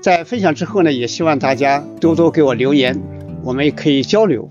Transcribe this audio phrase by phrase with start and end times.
[0.00, 2.98] 在分享之后呢，也希望大家多多给我留言，
[3.42, 4.48] 我们也可以交流。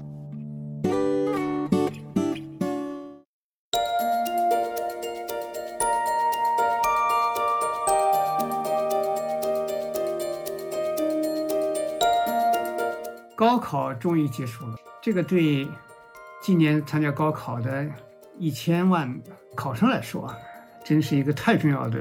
[13.35, 15.67] 高考终于结束了，这个对
[16.41, 17.85] 今年参加高考的
[18.37, 19.11] 一千万
[19.55, 20.37] 考生来说啊，
[20.83, 21.97] 真是一个太重要的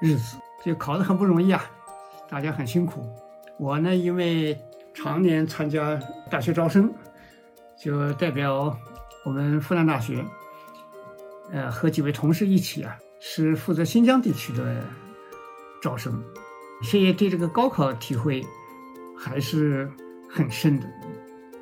[0.00, 1.64] 日子，就考得很不容易啊。
[2.32, 3.06] 大家很辛苦，
[3.58, 4.58] 我呢因为
[4.94, 6.90] 常年参加大学招生，
[7.78, 8.74] 就代表
[9.26, 10.24] 我们复旦大学，
[11.52, 14.82] 呃和几位同事一起啊，是负责新疆地区的
[15.82, 16.24] 招生，
[16.82, 18.42] 所以对这个高考体会
[19.14, 19.92] 还是
[20.26, 20.88] 很深的。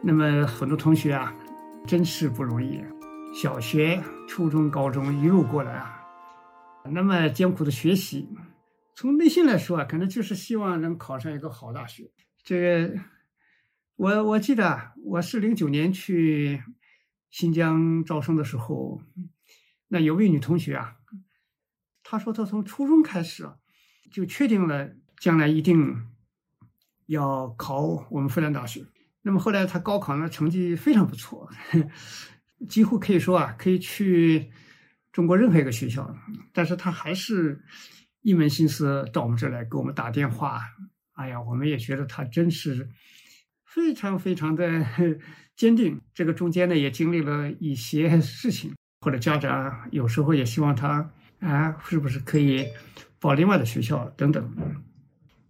[0.00, 1.34] 那么很多同学啊，
[1.84, 2.80] 真是不容易，
[3.34, 6.00] 小学、初中、高中一路过来啊，
[6.84, 8.28] 那么艰苦的学习。
[8.94, 12.10] 从内心来说啊，可能就是希望能考上一个好大学。
[12.44, 13.00] 这个，
[13.96, 16.62] 我我记得我是零九年去
[17.30, 19.02] 新疆招生的时候，
[19.88, 20.96] 那有位女同学啊，
[22.02, 23.48] 她说她从初中开始
[24.10, 26.08] 就确定了将来一定
[27.06, 28.84] 要考我们复旦大学。
[29.22, 31.48] 那么后来她高考呢成绩非常不错，
[32.68, 34.50] 几乎可以说啊可以去
[35.12, 36.14] 中国任何一个学校，
[36.52, 37.64] 但是她还是。
[38.22, 40.60] 一门心思到我们这儿来给我们打电话，
[41.12, 42.88] 哎呀，我们也觉得他真是
[43.64, 44.84] 非常非常的
[45.56, 46.00] 坚定。
[46.14, 51.10] 这个中间呢，也经历了一些事情，或者家长有时候也希望他
[51.40, 52.66] 啊，是不是可以
[53.18, 54.50] 报另外的学校等等，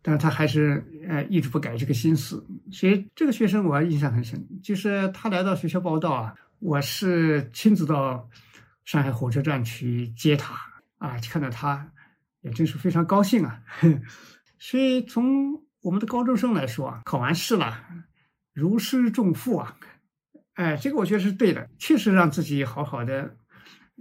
[0.02, 2.44] 但是他还是呃一直不改这个心思。
[2.70, 8.28] 所以这个学生我印象很深，就是他来到学校报道啊，我是亲自到
[8.84, 10.54] 上海火车站去接他
[10.98, 11.90] 啊，看到他。
[12.42, 13.62] 也真是非常高兴啊！
[14.58, 17.82] 所以从我们的高中生来说啊，考完试了，
[18.52, 19.76] 如释重负啊！
[20.54, 23.36] 哎，这个我觉得是对的，确实让自己好好的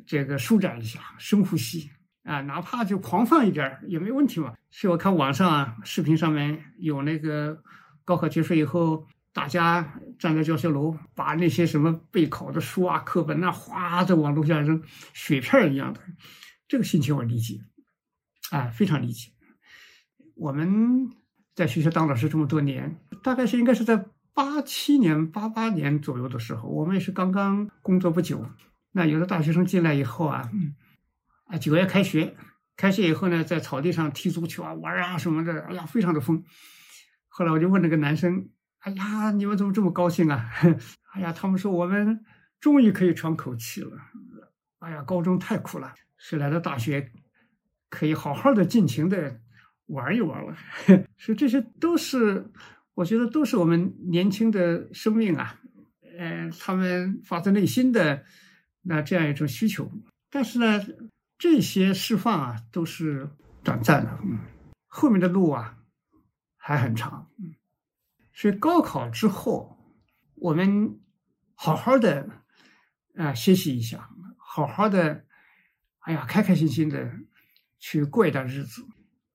[0.05, 1.89] 这个舒展一下，深呼吸
[2.23, 4.53] 啊，哪怕就狂放一点也没问题嘛。
[4.71, 7.61] 所以我看网上啊视频上面有那个
[8.03, 14.83] 高考结束以后，大家站在教学楼，把那些什么备考的书啊、课本啊，哗的往楼下扔，
[15.13, 16.01] 雪片一样的，
[16.67, 17.61] 这个心情我理解。
[18.51, 19.31] 啊，非常理解。
[20.35, 21.09] 我们
[21.55, 28.49] 在学校当老师这么多年，大概是应该是在八七年、八八年左右的时候，我们也是刚刚工作不久。
[28.91, 30.49] 那有的大学生进来以后啊，
[31.45, 32.35] 啊，九月开学，
[32.75, 36.43] 开学以后呢，在草地上踢足球啊、玩啊什么的，哎呀，非常的疯。
[37.27, 38.49] 后来我就问那个男生
[38.79, 40.49] ：“哎呀，你们怎么这么高兴啊？”
[41.13, 42.23] 哎呀，他们说我们
[42.59, 43.97] 终于可以喘口气了。
[44.79, 47.11] 哎呀，高中太苦了，是来到大学。
[47.89, 49.41] 可以好好的尽情的
[49.87, 50.55] 玩一玩了，
[51.17, 52.51] 所以这些都是
[52.93, 55.59] 我觉得都是我们年轻的生命啊，
[56.17, 58.23] 呃，他们发自内心的
[58.83, 59.91] 那这样一种需求。
[60.29, 60.85] 但是呢，
[61.37, 63.29] 这些释放啊都是
[63.63, 64.37] 短暂的，嗯，
[64.87, 65.79] 后面的路啊
[66.55, 67.55] 还很长，嗯，
[68.31, 69.77] 所以高考之后，
[70.35, 70.99] 我们
[71.55, 72.29] 好好的
[73.15, 75.25] 啊歇息一下，好好的，
[76.01, 77.11] 哎呀，开开心心的。
[77.79, 78.85] 去过一段日子，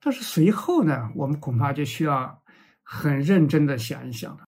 [0.01, 2.43] 但是随后呢，我们恐怕就需要
[2.83, 4.45] 很认真的想一想了。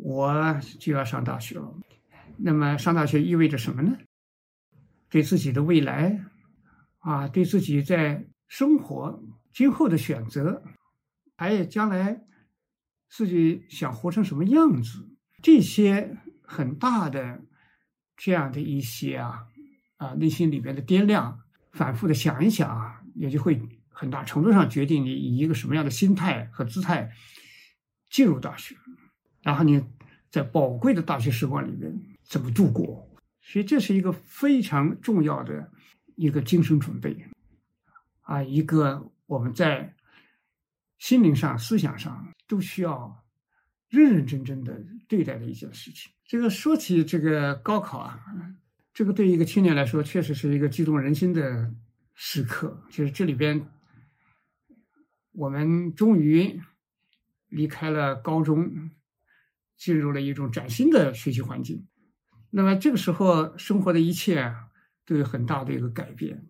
[0.00, 1.74] 我就要上大学了，
[2.36, 3.96] 那么上大学意味着什么呢？
[5.10, 6.24] 对自己的未来，
[6.98, 10.62] 啊，对自己在生活今后的选择，
[11.36, 12.22] 还有将来
[13.08, 15.08] 自己想活成什么样子，
[15.42, 17.42] 这些很大的
[18.16, 19.46] 这样的一些啊
[19.96, 21.40] 啊内心里边的掂量。
[21.78, 27.12] 反复的想一想啊，也就会很大程度上决定你以一个什么样的心态和姿态
[28.10, 28.74] 进入大学，
[29.42, 29.80] 然后你
[30.28, 33.08] 在宝贵的大学时光里面怎么度过？
[33.40, 35.70] 所以这是一个非常重要的
[36.16, 37.24] 一个精神准备
[38.22, 39.94] 啊，一个我们在
[40.98, 43.24] 心灵上、思想上都需要
[43.88, 46.10] 认认真真的对待的一件事情。
[46.24, 48.20] 这个说起这个高考啊，
[48.98, 51.72] 这个对于一个青年来说，确实是一个激动人心的
[52.16, 52.82] 时刻。
[52.90, 53.70] 就是这里边，
[55.30, 56.60] 我们终于
[57.46, 58.90] 离开了高中，
[59.76, 61.86] 进入了一种崭新的学习环境。
[62.50, 64.52] 那么这个时候，生活的一切
[65.06, 66.48] 都有很大的一个改变。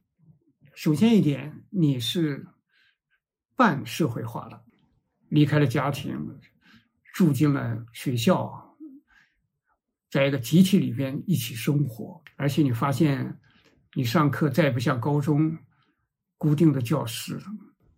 [0.74, 2.46] 首先一点，你是
[3.56, 4.64] 半社会化了，
[5.28, 6.40] 离开了家庭，
[7.12, 8.67] 住进了学校，
[10.10, 12.22] 在一个集体里边一起生活。
[12.36, 13.38] 而且你发现，
[13.94, 15.58] 你上课再不像高中
[16.36, 17.38] 固定的教室，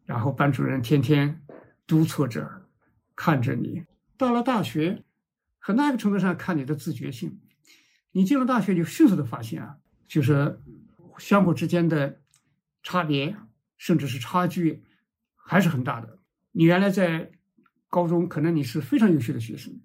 [0.04, 1.42] 然后班主任天天
[1.86, 2.66] 督促着
[3.14, 3.84] 看着你。
[4.16, 5.04] 到了大学，
[5.58, 7.40] 很大一个程度上看你的自觉性。
[8.12, 9.76] 你进了大学，就迅速的发现啊，
[10.08, 10.60] 就是
[11.18, 12.20] 相互之间的
[12.82, 13.36] 差别，
[13.76, 14.82] 甚至是差距，
[15.36, 16.18] 还是很大的。
[16.52, 17.30] 你原来在
[17.88, 19.80] 高中，可能你是非常优秀的学生，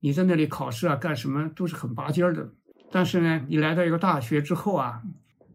[0.00, 2.52] 你在那里考试啊，干什么都是很拔尖的。
[2.90, 5.02] 但是呢，你来到一个大学之后啊，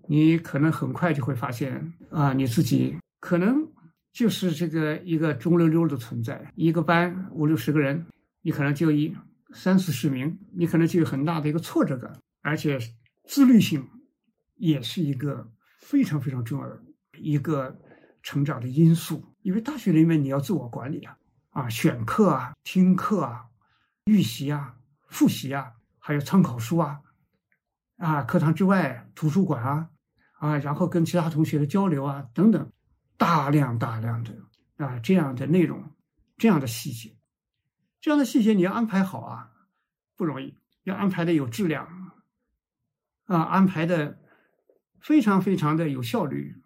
[0.07, 3.67] 你可能很快就会发现啊，你自己可能
[4.11, 6.51] 就是这个一个中溜溜的存在。
[6.55, 8.05] 一个班五六十个人，
[8.41, 9.15] 你可能就一。
[9.53, 12.79] 三四十名，你可能就有很大的一个挫折感，而且
[13.25, 13.85] 自律性
[14.55, 15.51] 也是一个
[15.81, 16.81] 非常非常重要的
[17.17, 17.77] 一个
[18.23, 19.25] 成长的因素。
[19.41, 21.17] 因为大学里面你要自我管理啊，
[21.49, 23.43] 啊，选课啊，听课啊，
[24.06, 24.77] 预习啊，
[25.07, 27.01] 复习啊，还有参考书啊，
[27.98, 29.89] 啊，课堂之外图书馆啊，
[30.39, 32.71] 啊，然后跟其他同学的交流啊，等等，
[33.18, 34.36] 大量大量的
[34.77, 35.92] 啊这样的内容，
[36.38, 37.15] 这样的细节。
[38.00, 39.51] 这样的细节你要安排好啊，
[40.15, 41.86] 不容易，要安排的有质量，
[43.25, 44.19] 啊，安排的
[45.00, 46.59] 非常非常的有效率，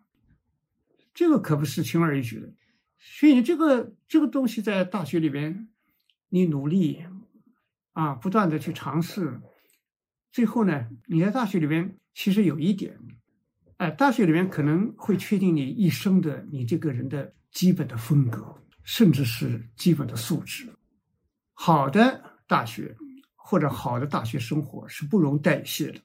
[1.14, 2.54] 这个可不是轻而易举的。
[2.98, 5.70] 所以这个这个东西在大学里边，
[6.30, 7.06] 你努力
[7.96, 9.40] 啊，不断的去尝试，
[10.34, 13.00] 最后呢，你在大学里边其实有一点，
[13.78, 20.68] 哎，大学里面可能会确定你一生的你这个人的基本的风格，甚至是基本的素质。
[21.54, 22.98] 好的大学
[23.34, 26.02] 或者好的大学生活是不容代谢的，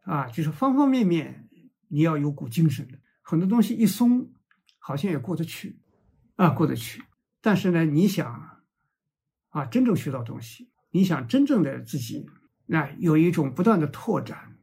[0.00, 1.48] 啊，就是方方面面
[1.86, 4.32] 你要有股精神的，很多东西一松，
[4.80, 5.78] 好像也过得去，
[6.34, 7.04] 啊，过得去。
[7.40, 8.58] 但是呢，你想
[9.50, 12.26] 啊，真正学到东西，你想真正的自己，
[12.66, 14.58] 那有一种不断的拓展、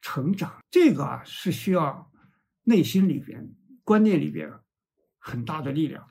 [0.00, 2.10] 成长，这个啊是需要
[2.64, 3.52] 内心里边、
[3.82, 4.50] 观念里边
[5.18, 6.06] 很大的力量。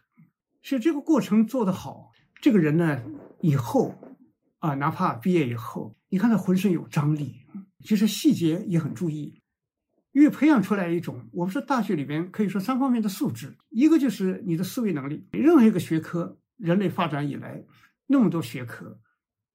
[0.61, 2.11] 所以这个过程做得好，
[2.41, 3.03] 这个人呢。
[3.45, 3.94] 以后，
[4.59, 7.41] 啊，哪怕毕业以后，你看他浑身有张力，
[7.81, 9.41] 其实细节也很注意，
[10.13, 15.27] 越培养出来一种，我们说大学里边可以说三方面的素质，一个就是你的思维能力。
[15.33, 17.65] 任何一个学科，人类发展以来
[18.07, 18.97] 那么多学科，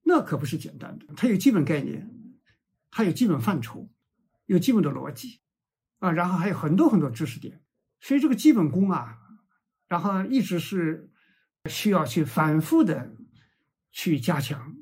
[0.08, 2.10] 那可不是简单的，它有基本概念，
[2.90, 3.88] 它有基本范畴，
[4.46, 5.40] 有基本的逻辑，
[6.00, 7.60] 啊，然后还有很多很多知识点，
[8.00, 9.19] 所以这个基本功啊，
[9.87, 11.11] 然后一直是
[11.66, 13.14] 需要去反复的。
[13.90, 14.76] 去加强，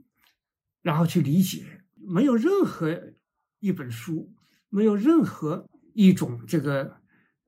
[0.82, 3.14] 然后去理解，没有任何
[3.60, 4.34] 一本书，
[4.68, 6.98] 没有任何一种这个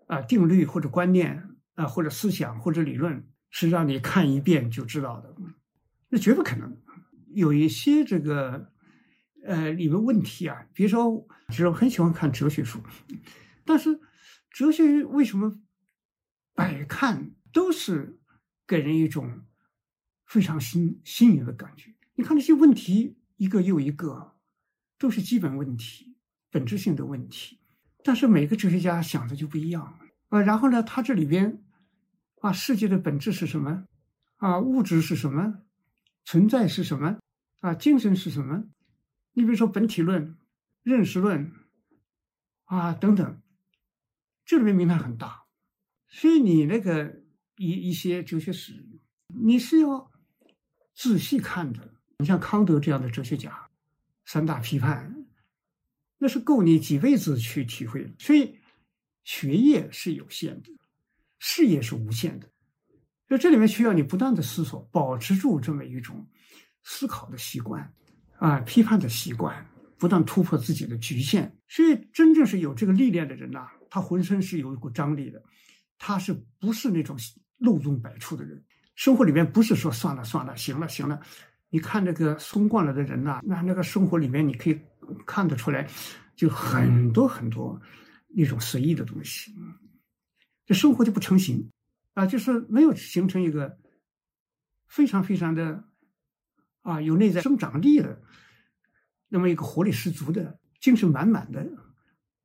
[0.07, 5.35] 啊定律或者观念啊或者思想或者理论是让你看一遍就知道的，
[6.09, 6.75] 那绝不可能。
[7.31, 8.73] 有一些这个
[9.45, 12.81] 呃里面问题啊，比如说，其实我很喜欢看哲学书，
[13.65, 14.01] 但是
[14.51, 15.61] 哲学为什么
[16.55, 18.19] 百看都是
[18.67, 19.45] 给人一种。
[20.29, 21.95] 非常新新颖的感觉。
[22.17, 24.35] 你看那些问题一个又一个，
[24.99, 26.19] 都是基本问题、
[26.51, 27.63] 本质性的问题。
[28.05, 30.43] 但是每个哲学家想的就不一样啊。
[30.43, 31.63] 然后呢，他这里边
[32.43, 33.87] 啊，世界的本质是什么？
[34.37, 35.63] 啊，物质是什么？
[36.29, 37.19] 存在是什么？
[37.61, 38.65] 啊，精神是什么？
[39.33, 40.37] 你比如说本体论、
[40.83, 41.55] 认识论
[42.65, 43.41] 啊等等，
[44.45, 45.47] 这里面名堂很大。
[46.11, 47.23] 所以你那个
[47.57, 48.85] 一一些哲学史，
[49.29, 50.13] 你是要。
[50.95, 53.71] 仔细看的，你像康德这样的哲学家，
[54.27, 55.27] 三大批判，
[56.19, 58.13] 那是够你几辈子去体会。
[58.19, 58.59] 所以，
[59.23, 60.77] 学业是有限的，
[61.39, 62.51] 事业是无限的。
[63.29, 66.27] 所以这里面需要你不断的思索，保持住这么一种
[66.83, 67.93] 思考的习惯，
[68.39, 69.67] 啊，批判的习惯，
[69.99, 71.55] 不断突破自己的局限。
[71.69, 75.43] 所以，真正是有这个历练的人呐，他浑身是有一股张力的，
[75.99, 77.19] 他是不是那种
[77.59, 78.65] 漏洞百出的人？
[78.95, 81.21] 生活里面不是说算了算了，行了行了。
[81.71, 84.81] 你看这个松惯了的人呐，那那个生活里面你可以
[85.27, 85.87] 看得出来，
[86.35, 87.79] 就很多很多
[88.29, 89.55] 那种随意的东西，
[90.65, 91.69] 这生活就不成形
[92.19, 93.79] 啊，就是没有形成一个
[94.89, 95.85] 非常非常的
[96.83, 98.21] 啊有内在生长力的
[99.29, 101.65] 那么一个活力十足的、精神满满的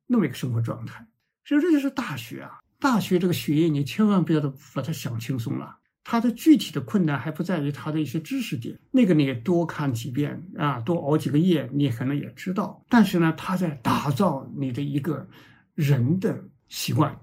[0.06, 1.08] 那么一个生活状态。
[1.44, 2.60] 所以这就是大学啊。
[2.78, 4.40] 大学这个学业，你千万不要
[4.74, 5.78] 把它想轻松了。
[6.04, 12.84] 它的具体的困难还不在于它的一些知识点，那个你多看几遍啊，多熬几个夜，你可能也知道。
[12.88, 15.26] 但是呢，它在打造你的一个
[15.74, 17.18] 人的习惯，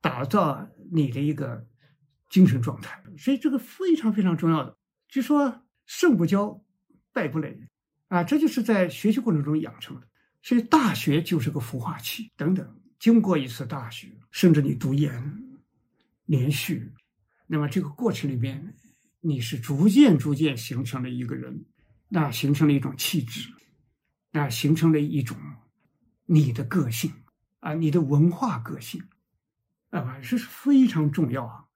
[0.00, 1.64] 打造你的一个
[2.32, 4.74] 精神状态，所以这个非常非常重要的。
[5.06, 6.62] 就说胜不骄，
[7.12, 7.68] 败不馁
[8.08, 10.08] 啊，这就是在学习过程中养成的。
[10.42, 12.80] 所以大学就是个孵化器，等等。
[12.98, 15.42] 经过一次大学，甚至你读研、
[16.24, 16.90] 连续，
[17.46, 18.74] 那么这个过程里边，
[19.20, 21.66] 你是逐渐逐渐形成了一个人，
[22.08, 23.50] 那形成了一种气质，
[24.30, 25.36] 那形成了一种
[26.24, 27.12] 你的个性
[27.60, 29.02] 啊，你的文化个性
[29.90, 31.66] 啊，这是非常重要啊。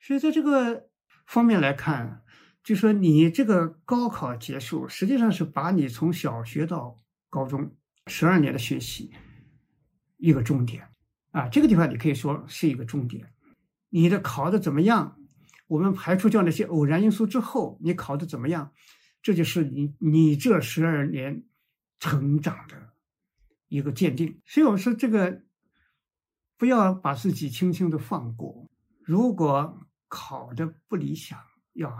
[0.00, 0.88] 所以在这个
[1.26, 2.22] 方面来看，
[2.62, 6.96] 就说你这个高考结束，实际上是把你从小学到
[7.28, 7.76] 高中
[8.06, 9.12] 十二年的学习。
[10.16, 10.86] 一个重点
[11.30, 13.32] 啊，这个地方你可以说是一个重点。
[13.88, 15.16] 你的考的怎么样？
[15.66, 18.72] 我们排除掉那些偶然因素之后，你考的怎么样？
[19.22, 21.44] 这就是你你这十二年
[21.98, 22.94] 成长的
[23.68, 24.40] 一个鉴定。
[24.44, 25.42] 所以我说这个
[26.58, 28.68] 不要把自己轻轻的放过。
[29.02, 31.38] 如果考的不理想，
[31.72, 31.90] 要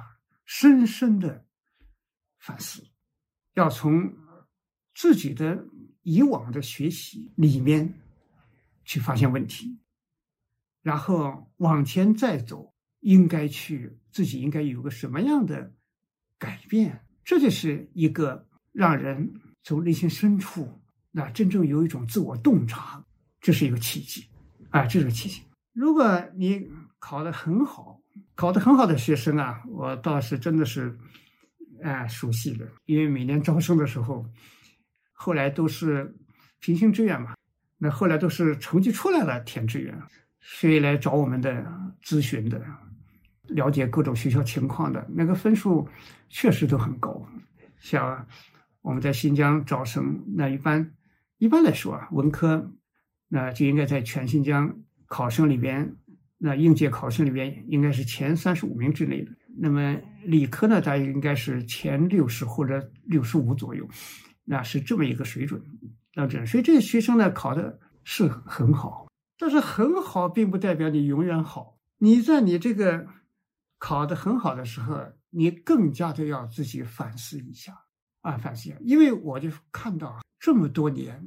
[0.44, 1.46] 深深的
[2.38, 2.86] 反思，
[3.54, 4.12] 要从
[4.94, 5.64] 自己的
[6.02, 7.94] 以往的学习里面。
[8.82, 9.78] 去发现问题，
[10.82, 15.72] 然后往前再走，应该去自己应该有个什么样的
[16.38, 17.06] 改变？
[17.22, 23.04] 这就是一个让人从内心深处那真正有一种自我洞察，
[23.40, 24.26] 这是一个契机
[24.70, 25.42] 啊，这是个契机。
[25.72, 28.00] 如果你考得很好，
[28.34, 30.96] 考得很好的学生啊，我倒是真的是
[31.82, 34.24] 哎熟悉的，因为每年招生的时候，
[35.12, 36.14] 后来都是
[36.58, 37.34] 平行志愿嘛。
[37.82, 39.98] 那后来都是成绩出来了填志愿，
[40.40, 41.64] 谁来找我们的
[42.04, 42.62] 咨询的，
[43.44, 45.88] 了解各种学校情况的那个分数
[46.28, 47.26] 确实都很高。
[47.78, 48.26] 像
[48.82, 50.92] 我们在新疆招生，那一般
[51.38, 52.70] 一般来说啊，文科
[53.28, 55.96] 那就应该在全新疆考生里边，
[56.42, 59.30] 那应届考生里边应该是前三十五名之内的。
[59.59, 59.94] 那么
[60.25, 63.87] 理科呢，大约应该是前六十或者六十五左右，
[64.44, 65.62] 那是这么一个水准。
[66.14, 69.06] 那这，所以这些学生呢考的是很好，
[69.38, 71.76] 但是很好并不代表你永远好。
[71.99, 73.06] 你在你这个
[73.78, 77.75] 考的很好的时候，你更加的要自己反思一下
[78.23, 78.78] 啊，反思一下。
[78.80, 81.23] 因为我就看到这么多年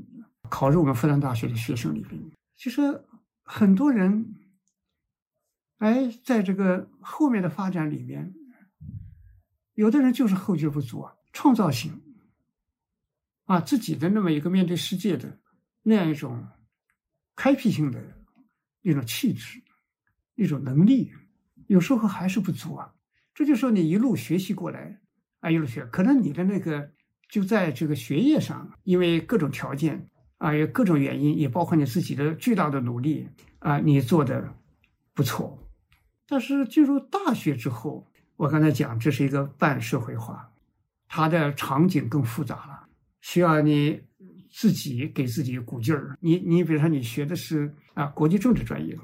[0.50, 2.20] 考入我们复旦大学的学生里边，
[2.56, 2.82] 其实
[3.44, 4.34] 很多人，
[5.84, 8.34] 哎，在这个后面的发展里面，
[9.74, 12.02] 有的人就是后劲不足啊，创造性。
[13.44, 15.42] 啊，自己的那么一个面对世界的
[15.82, 16.48] 那样一种
[17.36, 18.02] 开辟性的
[18.82, 19.62] 一种气质、
[20.36, 21.12] 一种能力，
[21.68, 22.94] 有时候还是不足啊。
[23.34, 25.02] 这就说你一路学习过来，
[25.42, 26.94] 啊，一路学，可能你的那个
[27.28, 33.28] 就在这个学业上，因为各种条件啊，有各种原因，也包括你自己的巨大的努力
[33.60, 34.56] 啊，你做的
[35.14, 35.60] 不错。
[36.34, 40.52] 但是进入大学之后，我刚才讲这是一个半社会化，
[41.08, 42.88] 它的场景更复杂了。
[43.22, 44.02] 需要你
[44.50, 46.18] 自己给自己鼓劲儿。
[46.22, 48.98] 你你比如说你学的是啊国际政治专业，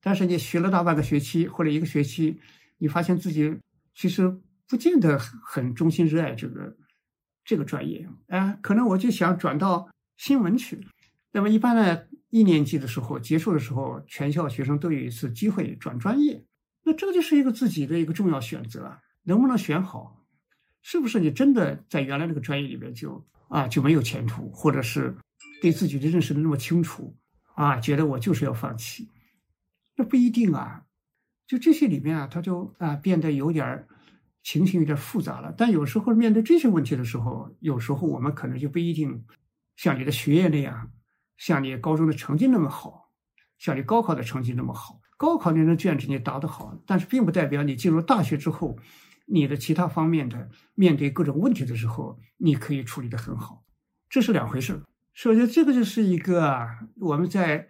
[0.00, 2.40] 但是你学了大半个学期或者一个学期，
[2.78, 3.54] 你发现自己
[3.94, 4.34] 其实
[4.66, 6.74] 不见得很衷心热爱这个
[7.44, 8.56] 这个专业啊。
[8.62, 10.80] 可能我就想转到新闻去。
[11.32, 16.42] 那么一般呢，一年级的时候结束的时候，全校学生都有一次机会转专业。
[16.84, 20.24] 那这就是一个自己的一个重要选择，能不能选好？
[20.82, 23.24] 是不是你真的在原来那个专业里面就？
[23.48, 25.14] 啊，就没有前途，或者是
[25.60, 27.14] 对自己的认识的那么清楚，
[27.54, 29.10] 啊，觉得我就是要放弃，
[29.94, 30.86] 那不一定啊。
[31.46, 33.86] 就这些里面啊，他就啊变得有点
[34.42, 35.52] 情形有点复杂了。
[35.54, 39.22] 但有时候面对这些问题的时候，有时候我们可能就不一定
[39.76, 40.90] 像你的学业那样，
[41.36, 43.10] 像你高中的成绩那么好，
[43.58, 45.01] 像你高考的成绩那么好。
[45.16, 48.78] 高考那张卷子你答得好，但是并不代表你进入大学之后。
[49.24, 53.62] 你的其他方面的面对各种问题的时候，你可以处理的很好，
[54.10, 54.82] 这是两回事。
[55.14, 57.66] 首先，这个就是一个我们在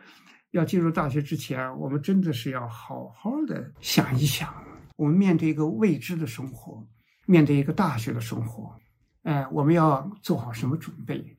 [0.52, 4.52] 要进入大学之前，我们真的是要好好的想一想，
[4.96, 6.84] 我们面对一个未知的生活，
[7.26, 8.74] 面对一个大学的生活，
[9.22, 11.36] 哎，我们要做好什么准备？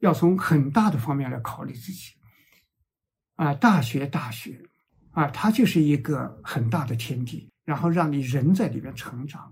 [0.00, 2.12] 要从很大的方面来考虑自己。
[3.36, 4.68] 啊，大学，大学，
[5.16, 9.50] 啊，它就是一个很大的天地，然后让你人在里面成长。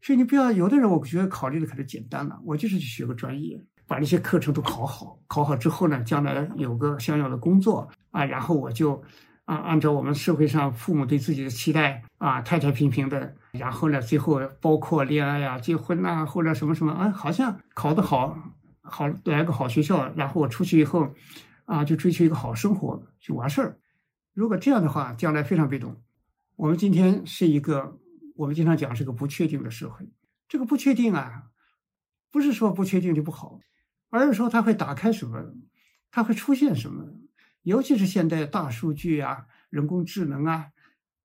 [0.00, 9.02] 所以你不要，有的人我觉得考虑的可能简单了，我就是去学个专业，把那些课程都考好，考好之后呢，将来有个想要的工作啊，然后我就
[9.44, 18.38] 啊，按照我们社会上父母对自己的期待啊，太太平平的，然后呢，最后包括恋爱呀、结婚呐，或者什么什么啊，好像考得好，
[18.80, 21.10] 好来个好学校，然后我出去以后
[21.66, 23.78] 啊，就追求一个好生活就完事儿。
[24.34, 26.02] 如果这样的话，将来非常被动。
[26.56, 27.98] 我们今天是一个。
[28.36, 30.08] 我们经常讲是个不确定的社会，
[30.48, 31.44] 这个不确定啊，
[32.32, 33.60] 不是说不确定就不好，
[34.10, 35.54] 而是说它会打开什么，
[36.10, 37.12] 它会出现什么，
[37.62, 40.70] 尤其是现在大数据啊、人工智能啊、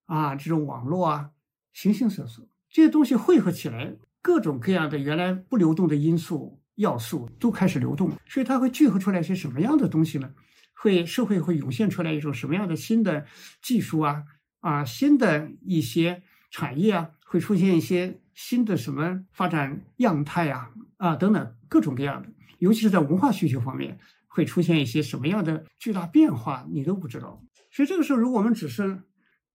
[0.06, 1.30] 啊这种网络啊，
[1.72, 10.32] 形形色色这些东西汇合起来，各种各样的原来不流动的因素要素都开始流动，所以它会聚合出来些什么样的东西呢？
[10.80, 13.26] 会社会会涌现出来一种什么样的新的
[13.60, 14.24] 技术啊
[14.60, 16.22] 啊，新的一些。
[16.52, 27.40] 产业啊，会出现一些新的什么发展样态啊啊等等各种各样的，尤其是在文化需求方面，会出现一些什么样的巨大变化，你都不知道。
[27.70, 29.02] 所以这个时候，如果我们只是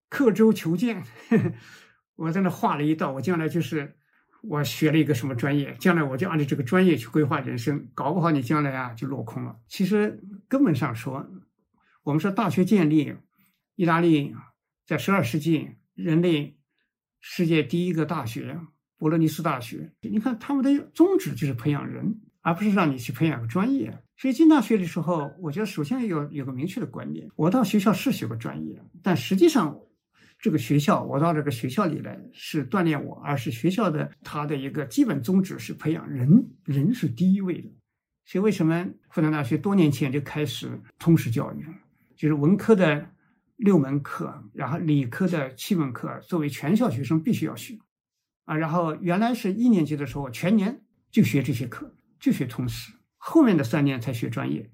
[0.07, 1.03] 刻舟求剑，
[2.15, 3.97] 我在那画了一道，我将来就是
[4.47, 9.57] 我学了一个什么专业，将来我就按照这个专业去规划人生，搞不好你将来啊就落空了。
[9.67, 11.27] 其实根本上说，
[12.03, 13.15] 我们说大学建立，
[13.75, 14.35] 意大利
[14.85, 16.57] 在十二世纪人类。
[17.27, 18.59] 世界第一个大学
[18.99, 23.97] 博洛尼斯大学，你看他们的宗旨就是培养人，而不是让你去培养个专业。
[24.15, 29.75] 所以进大学的时候，我觉得首先要有个明确的观念：我到学校是学个专业，但实际上
[30.39, 37.69] 这个学校，我到这个学校里来是锻炼我，而是学校的它的一个基本宗旨是培养人，人是第一位的。
[38.25, 41.65] 所以为什么复旦大学多年前就开始通识教育，
[42.15, 43.09] 就是文科的。
[43.57, 47.79] 六门课，然后理科的七门课，作为全校学生必须要学，
[48.43, 54.69] 啊，然后原来是一年级的时候全年就学这些课，就学通识，后面的三年才学专业。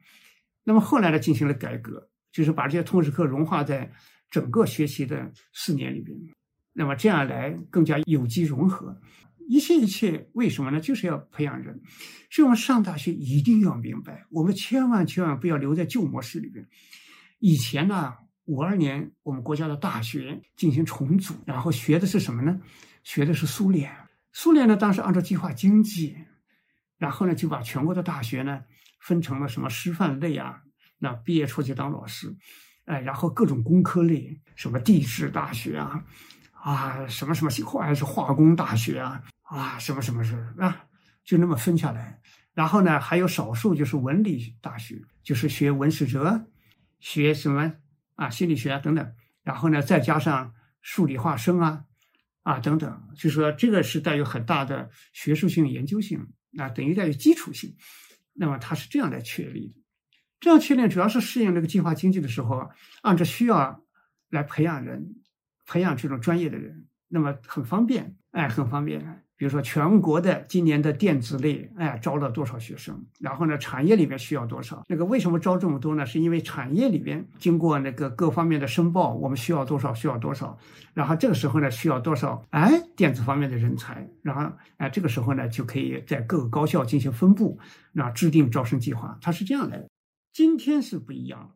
[0.63, 3.91] 那么后来呢，进行了改革，就是把这些通识课融化在
[4.31, 6.17] 整个学习的四年里边，
[6.73, 8.99] 那么这样来更加有机融合。
[9.47, 10.81] 一切一切为什么呢？
[10.81, 11.79] 就是要培养人。
[12.31, 16.67] 所以我们上大学一定要明白，我们千万千万不要留在旧模式里边。
[17.37, 18.15] 以前呢。
[18.45, 22.59] 五二年，我们国家的大学进行重组，然后学的是什么呢？
[23.03, 23.89] 学的是苏联。
[24.33, 26.17] 苏联呢，当时按照计划经济，
[26.97, 28.61] 然后呢就把全国的大学呢
[28.99, 30.63] 分成了什么师范类啊，
[30.97, 32.35] 那毕业出去当老师，
[32.91, 36.03] 哎，然后各种工科类，什么地质大学啊，
[36.51, 40.87] 啊，什么什么化还是化工大学啊，啊，什么什么是啊，
[41.23, 42.19] 就那么分下来。
[42.53, 46.47] 然后呢，还有少数就是文理大学，就是学文史哲，
[46.99, 47.75] 学什么？
[48.15, 51.85] 啊，心理学啊等等，然后呢，再加上数理化生啊，
[52.43, 56.27] 啊等等，就说这个是带有很大的学术性、研究性，
[56.57, 57.73] 啊，等于带有基础性。
[58.33, 59.80] 那么它是这样来确立的，
[60.41, 62.69] 这样训练主要是适应这个计划经济的时候，
[63.03, 63.81] 按照需要
[64.31, 65.15] 来培养人，
[65.67, 69.23] 培养这种专业的人，那么很方便，哎，很方便。
[69.37, 73.03] 比如说，全国的今年的电子类，哎，招了多少学生？
[73.19, 74.83] 然后呢，产业里面需要多少？
[74.87, 76.05] 那个为什么招这么多呢？
[76.05, 79.91] 是因为产业里边经过那个各方面的申报，我们需要多少？
[79.95, 80.55] 需要多少？
[80.93, 82.45] 然后这个时候呢，需要多少？
[82.51, 84.07] 哎，电子方面的人才。
[84.21, 87.59] 然后哎，这个时候呢，就可以在各个高校进行分布，
[87.93, 89.17] 那制定招生计划。
[89.21, 89.87] 它是这样的。
[90.33, 91.55] 今天是不一样。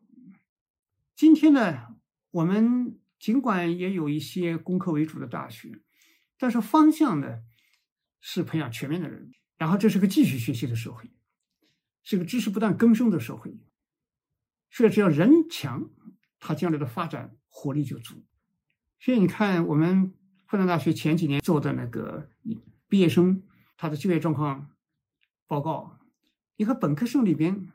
[1.14, 1.96] 今天呢，
[2.30, 5.80] 我们尽管也有一些工科为主的大学，
[6.38, 7.42] 但是方向呢？
[8.18, 11.08] 是培养全面的人，然后这是个继续学习的社会，
[12.02, 13.56] 是个知识不断更生的社会。
[14.68, 15.88] 所以只要人强，
[16.40, 18.24] 他将来的发展活力就足。
[18.98, 20.12] 所以你看，我们
[20.48, 22.28] 复旦大学前几年做的那个
[22.88, 23.44] 毕业生
[23.76, 24.72] 他的就业状况
[25.46, 26.00] 报告，
[26.56, 27.72] 你看本科生里边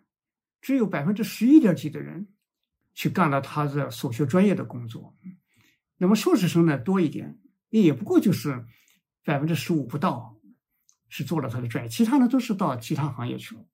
[0.62, 2.28] 只有百分之十一点几的人
[2.94, 5.18] 去干了他的所学专业的工作，
[5.98, 7.38] 那么硕士生呢多一点，
[7.70, 8.66] 也不过就是
[9.24, 10.38] 百分之十五不到。
[11.14, 13.66] 是做了他的专业，其他呢都是到其他行业去了。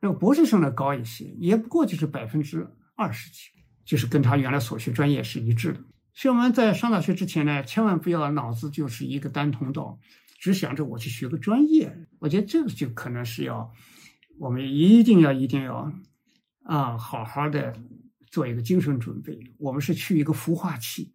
[0.00, 3.50] 那博士生呢高一些，也不过就是百分之二十几，
[3.84, 5.84] 就是跟他原来所学专业是一致的。
[6.14, 9.98] 所以我们在上大学之前呢，千万不要脑子就是一个单通道，
[10.38, 11.94] 只想着我去学个专业。
[12.18, 13.70] 我觉得这个就可能是要
[14.38, 15.92] 我们一定要一定要
[16.62, 17.74] 啊，好好的
[18.26, 19.54] 做一个精神准备。
[19.58, 21.12] 我们是去一个孵化器，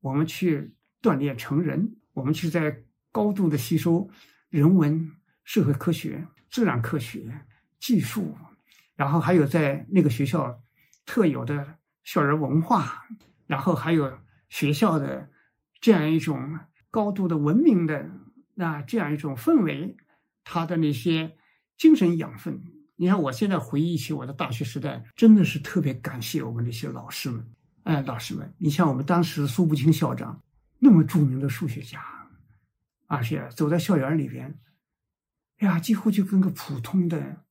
[0.00, 0.72] 我们去。
[1.02, 1.94] 锻炼成人。
[2.14, 2.82] 我们是在
[3.12, 4.10] 高度的吸收
[4.48, 5.12] 人文、
[5.44, 7.42] 社会科学、自然科学、
[7.78, 8.36] 技术，
[8.96, 10.60] 然后还有在那个学校
[11.04, 13.06] 特有的校园文化，
[13.46, 15.30] 然后还有学校的
[15.80, 16.58] 这样一种
[16.90, 18.10] 高度的文明的
[18.54, 19.96] 那这样一种氛围，
[20.42, 21.36] 它的那些
[21.76, 22.60] 精神养分。
[22.98, 27.46] 你看，我现在回忆起我的大学时代，真的是特别感谢我们那些老师们。
[27.82, 30.42] 哎，老师们，你像我们当时苏步青校长，
[30.78, 32.02] 那么著名的数学家，
[33.06, 34.58] 而且走在校园里边，
[35.58, 37.44] 哎呀，几乎就跟个普通的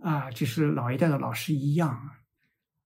[0.00, 2.10] 啊，就是老一代的老师一样，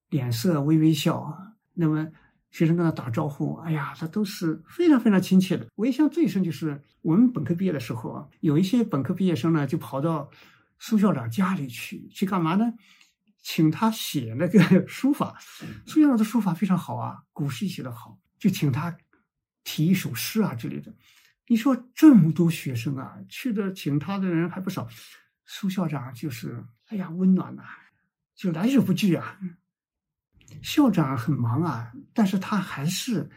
[0.08, 1.54] 脸色微微笑。
[1.74, 2.08] 那么
[2.50, 5.66] 学生跟他打招呼，哎呀，他都是非常非常亲切的。
[5.74, 10.30] 我印象最深就是我们本科毕业的时候啊，有一些本科毕业生呢，就跑到。
[10.78, 12.72] 苏校长家里去去干嘛呢？
[13.42, 14.58] 请他写那个
[14.88, 15.38] 书法。
[15.86, 18.96] 苏校长的书法非常好啊，古诗写的好，就请他
[19.62, 20.94] 题一首诗啊之类的。
[21.46, 24.88] 你说这么多学生啊，去的请他的人还不少。
[25.44, 27.62] 苏校长就是哎呀，温暖呐，
[28.34, 29.38] 就来者不拒啊。
[30.62, 33.30] 校长很忙啊，但是他还是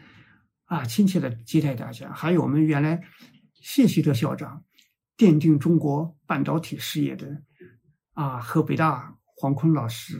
[0.64, 2.10] 啊亲切的接待大家。
[2.12, 3.02] 还有我们原来
[3.52, 4.64] 谢希德校长。
[5.18, 7.42] 奠定中国半导体事业的
[8.12, 10.16] 啊，和北大黄坤老师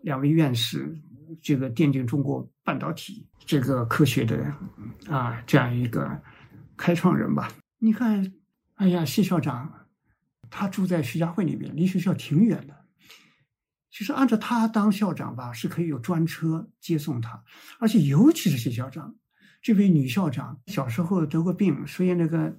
[0.00, 0.98] 两位院士，
[1.42, 4.50] 这个奠定中国半导体这个科学的
[5.10, 6.22] 啊，这样一个
[6.74, 7.52] 开创人吧。
[7.76, 8.32] 你看，
[8.76, 9.86] 哎呀，谢校长，
[10.48, 12.74] 他住在徐家汇那边，离学校挺远的。
[13.90, 17.44] 其实按照他当校长吧，是可以有专车接送他，
[17.78, 19.14] 而且尤其是谢校长
[19.60, 22.58] 这位女校长，小时候得过病，所以那个。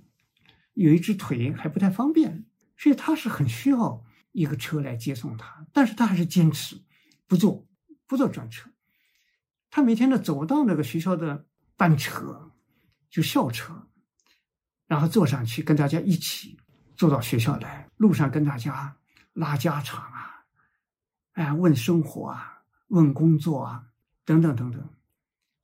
[0.80, 2.46] 有一只腿还不太方便，
[2.78, 6.82] 所以他是很需要一个车来接送他，但是他还是坚持
[7.28, 7.68] 不坐
[8.08, 8.70] 不坐专车，
[9.70, 12.54] 他每天呢走到那个学校的班车，
[13.10, 13.90] 就校车，
[14.88, 16.58] 然后坐上去跟大家一起
[16.96, 18.96] 坐到学校来，路上跟大家
[19.34, 20.46] 拉家常啊，
[21.34, 23.88] 哎，问生活啊，问工作啊，
[24.24, 24.90] 等等等等，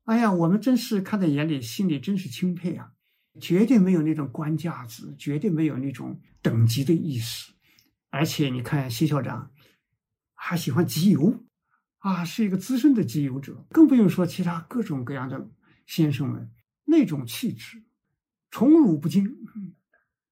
[0.04, 2.92] 哎呀，我们真是看在眼里，心里真是钦佩啊。
[3.40, 7.52] 绝对没有那种官架子，绝对没有那种等级的意识，
[8.10, 9.52] 而且你看谢校长
[10.34, 11.44] 还喜欢集邮，
[11.98, 15.50] 啊，是一个资深的集邮者，更不用说其他各种各样的
[15.86, 16.50] 先生们
[16.86, 17.84] 那种气质，
[18.52, 19.38] 宠辱不惊。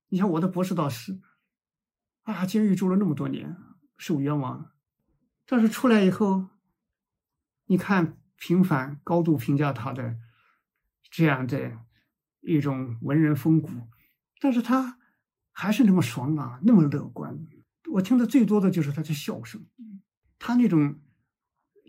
[0.07, 1.19] 你像我的博士导师，
[2.21, 3.57] 啊，监狱住了那么多年，
[3.97, 4.71] 受冤枉，
[5.45, 6.47] 但是出来以后，
[7.65, 10.17] 你看平凡高度评价他的
[11.11, 11.82] 这样的。
[12.43, 13.69] 一种文人风骨，
[14.39, 14.99] 但是他
[15.51, 17.47] 还是那么爽朗，那么乐观。
[17.91, 19.65] 我听的最多的就是他的笑声，
[20.39, 20.99] 他那种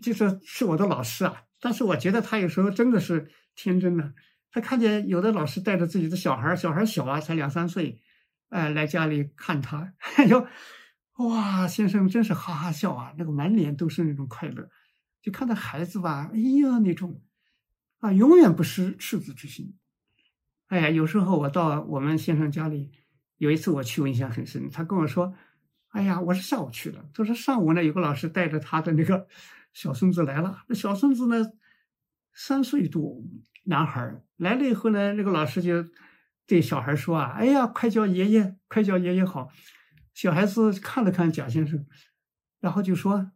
[0.01, 1.43] 就是是我的老师啊。
[1.59, 4.13] 但是我觉得他有时候真的是天真的。
[4.51, 8.01] 他看见有的老师带着自己的小孩小孩小啊，才两三岁，
[8.49, 10.47] 哎，来家里看他， 哎呦，
[11.17, 14.69] 哇，先生真是哈哈笑啊，那个满脸都是那种快乐。
[15.21, 17.21] 就看到孩子吧，哎呀，那种
[17.99, 19.75] 啊，永远不失赤子之心。
[20.67, 22.91] 哎呀，有时候我到我们先生家里，
[23.37, 24.69] 有一次我去，我印象很深。
[24.71, 25.33] 他跟我说
[25.93, 29.27] ：“哎呀，我是下午去的。”他说上午呢，有个老师带着他的那个
[29.73, 30.63] 小孙子来了。
[30.67, 31.51] 那小孙子呢，
[32.33, 33.21] 三岁多，
[33.65, 35.85] 男孩来了以后呢，那个老师就
[36.47, 39.49] 对小孩说：“啊，哎呀，快叫爷爷，快叫爷爷好。”
[40.15, 41.85] 小孩子看了看贾先生，
[42.59, 43.31] 然后就说：“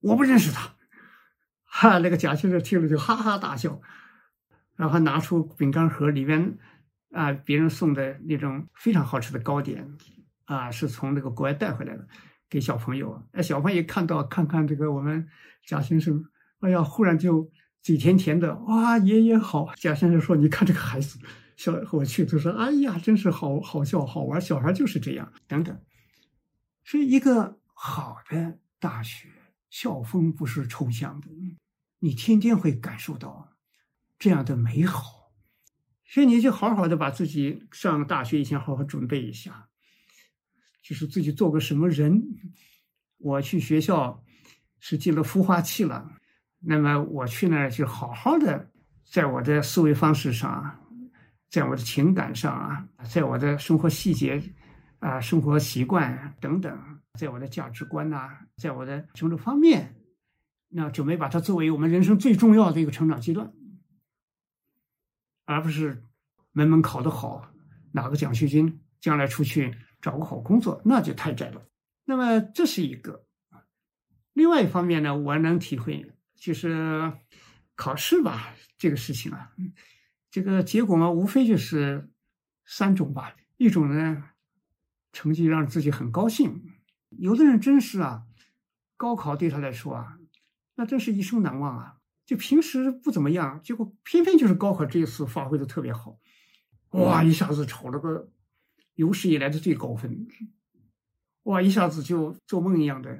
[0.00, 0.74] 我不认识他。”
[1.64, 3.80] 哈，那个贾先生听了就哈哈大笑。
[4.80, 6.56] 然后拿出饼干盒，里边
[7.12, 9.86] 啊，别人送的那种非常好吃的糕点，
[10.46, 12.08] 啊，是从那个国外带回来的，
[12.48, 13.22] 给小朋友。
[13.32, 15.28] 哎，小朋友看到看看这个我们
[15.66, 16.24] 贾先生，
[16.60, 17.50] 哎呀，忽然就
[17.82, 19.68] 嘴甜甜的，哇，爷爷好。
[19.76, 21.18] 贾先生说：“你看这个孩子，
[21.58, 25.78] 小我去，他说，哎呀，真是好好笑好玩，小孩就是这样，等等。”
[26.86, 29.28] 所以，一个好的大学
[29.68, 31.28] 校风不是抽象的，
[31.98, 33.49] 你天天会感受到。
[34.20, 35.32] 这样的美好，
[36.04, 39.66] 所以你就好好的把自己上大学以前好好准备一下，
[40.82, 42.22] 就是自己做个什么人。
[43.16, 44.22] 我去学校
[44.78, 46.12] 是进了孵化器了，
[46.58, 48.70] 那么我去那儿就好好的，
[49.10, 50.78] 在我的思维方式上，
[51.48, 54.42] 在我的情感上啊，在我的生活细节
[54.98, 56.78] 啊、生活习惯等等，
[57.18, 58.28] 在我的价值观呐，
[58.58, 59.96] 在我的种种方面，
[60.68, 63.50] 那准备把它作为我们人生最重要的一个成长阶段。
[65.50, 66.04] 而不是
[66.52, 67.50] 门门考得好，
[67.90, 71.66] 拿个奖学金，将来出去找个好工作，那就太窄了。
[72.04, 73.26] 那么这是一个。
[74.32, 77.12] 另外一方面呢，我能体会，就是
[77.74, 79.50] 考试吧这个事情啊，
[80.30, 82.08] 这个结果嘛，无非就是
[82.64, 83.34] 三种吧。
[83.56, 84.22] 一种呢，
[85.12, 86.62] 成绩让自己很高兴。
[87.08, 88.22] 有的人真是啊，
[88.96, 90.16] 高考对他来说啊，
[90.76, 91.96] 那真是一生难忘啊。
[92.30, 96.16] 就平时不怎么样，结果偏偏就是高考这一次发挥的特别好，
[96.90, 98.30] 哇，一下子炒了个
[98.94, 100.28] 有史以来的最高分，
[101.42, 103.18] 哇，一下子就做梦一样的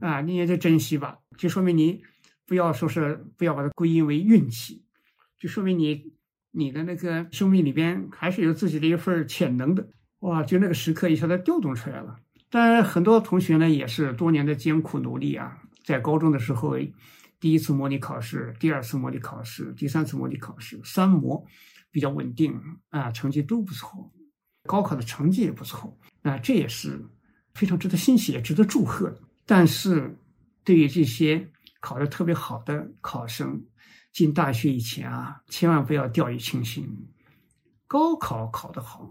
[0.00, 0.22] 啊！
[0.22, 2.02] 你也得珍惜吧，就说明你
[2.46, 4.86] 不要说是不要把它归因为运气，
[5.38, 6.14] 就说明你
[6.52, 12.18] 你的那个生命里边还是有自己的一份潜能的，哇，就那个时刻一下子调动出来了。
[12.48, 16.78] 当然，很多同学呢也是多年的艰苦努力啊，在高中的时候。
[17.38, 21.44] 第一次模拟考试，第二次模拟考试，第三次模拟考试，三模
[21.90, 24.12] 比较稳定啊，成绩都不错，
[24.64, 27.04] 高考的成绩也不错啊，这也是
[27.54, 29.22] 非常值得欣喜、也值得祝贺的。
[29.44, 30.18] 但是，
[30.64, 33.64] 对于这些考得特别好的考生，
[34.12, 36.88] 进大学以前啊，千万不要掉以轻心。
[37.86, 39.08] 高考考得好，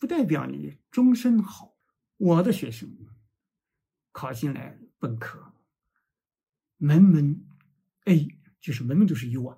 [0.00, 1.74] 不代表你终身好。
[2.16, 2.88] 我的学生
[4.12, 5.53] 考进来本科。
[6.84, 7.42] 门门
[8.04, 8.28] A
[8.60, 9.56] 就是门门都是优啊，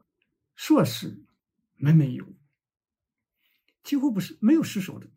[0.54, 1.24] 硕士
[1.74, 2.24] 门门优，
[3.82, 5.08] 几乎不是没有失手的。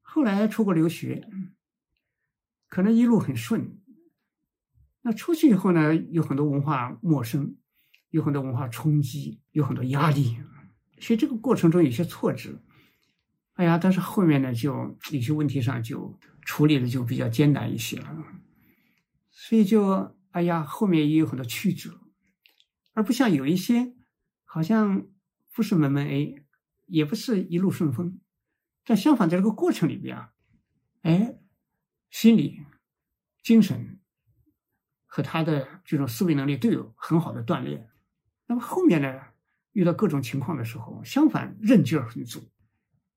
[0.00, 1.28] 后来出国留学，
[2.68, 3.78] 可能一路很顺。
[5.02, 7.54] 那出去以后呢，有很多文化陌生，
[8.08, 10.38] 有很多文化冲击，有很多压力，
[11.00, 12.62] 所以这个过程中有些挫折。
[13.56, 18.24] 哎呀，但是后面呢，就有些问题上就处理的就比较艰难一些了，
[19.30, 20.16] 所以就。
[20.32, 22.00] 哎呀，后面也有很多曲折，
[22.92, 23.94] 而不像有一些，
[24.44, 25.06] 好像
[25.52, 26.44] 不是门门 A，
[26.86, 28.18] 也不是一路顺风，
[28.84, 30.32] 但相反，在这个过程里边啊，
[31.02, 31.38] 哎，
[32.10, 32.64] 心理、
[33.42, 34.00] 精神
[35.06, 37.90] 和他的这种思维能力都有很好的锻炼。
[38.46, 39.20] 那么后面呢，
[39.72, 42.50] 遇到各种情况的时候，相反韧劲儿很足，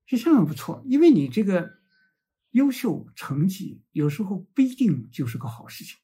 [0.05, 0.83] 是相当不错。
[0.85, 1.79] 因为你这个
[2.51, 5.97] 优秀成绩有时候不一定就是个好事情。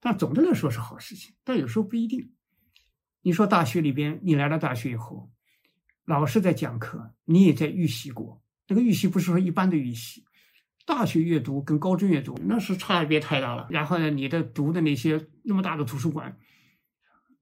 [0.00, 2.32] 但总的来说是好事情，但有时候不一定。
[3.22, 5.32] 你说大学里边，你来了大学以后，
[6.04, 8.40] 老师在讲课，你也在预习过。
[8.68, 10.24] 那个预习不是说一般的预习，
[10.84, 13.66] 大学阅读跟高中阅读那是差别太大了。
[13.70, 16.38] 然后呢，你的读的那些那么大的图书馆，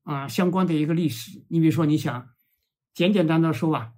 [0.04, 2.30] 啊，相关的一个历史，你比如说你想
[2.94, 3.92] 简简单单说吧，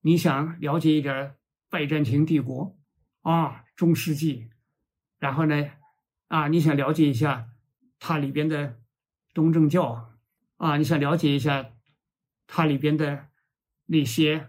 [0.00, 1.36] 你想了解一点
[1.68, 2.76] 拜占庭帝国
[3.22, 4.48] 啊，中世纪，
[5.20, 5.70] 然后呢，
[6.26, 7.46] 啊，你想了解一下。
[8.00, 8.80] 它里边的
[9.32, 10.18] 东正教
[10.56, 11.70] 啊，你想了解一下
[12.48, 13.28] 它里边的
[13.86, 14.48] 那些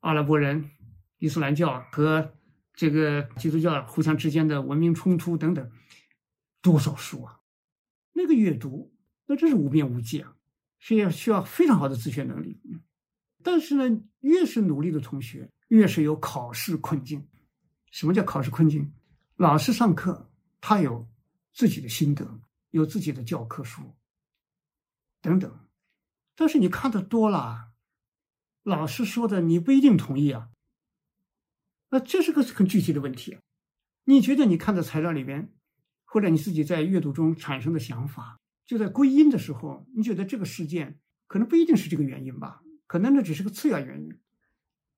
[0.00, 0.70] 阿拉伯人、
[1.18, 2.32] 伊斯兰教和
[2.72, 5.70] 这个基督教互相之间的文明冲突等等，
[6.62, 7.40] 多少书啊？
[8.12, 8.94] 那个阅读
[9.26, 10.36] 那真是无边无际啊，
[10.78, 12.60] 是要需要非常好的自学能力。
[13.42, 17.28] 但是呢，越是努力的同学，越是有考试困境。
[17.90, 18.92] 什么叫考试困境？
[19.36, 21.08] 老师上课他有
[21.52, 22.40] 自己的心得。
[22.72, 23.94] 有自己的教科书，
[25.20, 25.68] 等等，
[26.34, 27.72] 但是你看的多了，
[28.62, 30.48] 老师说的你不一定同意啊。
[31.90, 33.38] 那这是个很具体的问题。
[34.04, 35.52] 你觉得你看的材料里边，
[36.06, 42.62] 或者你自己在阅读中产生的想法，就在归因的时候，你觉得这个事件可能不一定是这个原因吧？
[42.86, 44.18] 可能那只是个次要原因。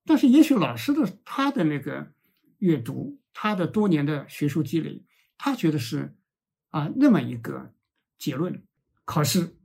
[0.05, 2.13] 但是也许老师的他的那个
[2.59, 5.03] 阅读，他的多年的学术积累，
[5.37, 6.15] 他觉得是。
[6.75, 7.71] 啊，那么一个
[8.17, 8.61] 结论，
[9.05, 9.55] 考试，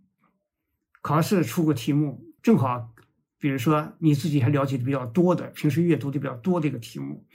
[1.02, 2.94] 考试出个题目，正好，
[3.36, 7.26] 比如说你自己还了解的比较多的，平时阅读的比较多的一个题目，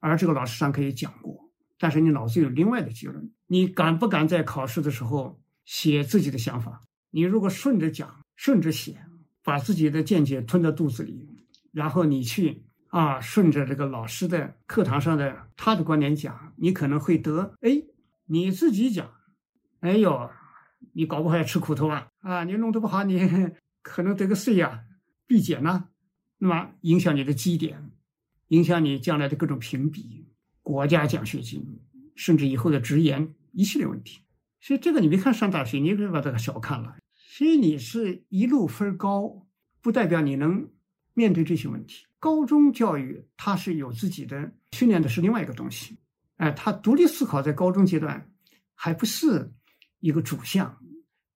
[0.00, 6.82] 而这个老师上课也讲过，但是你脑子有另外的结论，你敢不敢在考试的时候写自己的想法？
[7.12, 9.00] 你如果顺着讲，顺着写，
[9.44, 17.80] 把自己的见解吞到肚子里，然后你去啊，顺着这个老师的课堂上的他的观点讲，你可能会得哎，
[18.26, 19.08] 你自己讲。
[19.80, 20.30] 哎呦，
[20.92, 22.08] 你搞不好要吃苦头啊！
[22.20, 23.18] 啊，你弄得不好，你
[23.82, 24.84] 可能得个税呀、
[25.26, 25.88] 必减呢，
[26.38, 27.90] 那么影响你的绩点，
[28.48, 30.28] 影响你将来的各种评比、
[30.62, 31.80] 国家奖学金，
[32.14, 34.20] 甚至以后的职研一系列问题。
[34.60, 36.96] 所以这个你别看上大学，你别把这个小看了。
[37.14, 39.46] 所以你是一路分高，
[39.80, 40.68] 不代表你能
[41.14, 42.04] 面对这些问题。
[42.18, 45.96] 高中教育它是有自己的训练的，是另外一个东西。
[46.36, 48.30] 哎，他独立思考在高中阶段
[48.74, 49.50] 还不是。
[50.00, 50.78] 一个主项，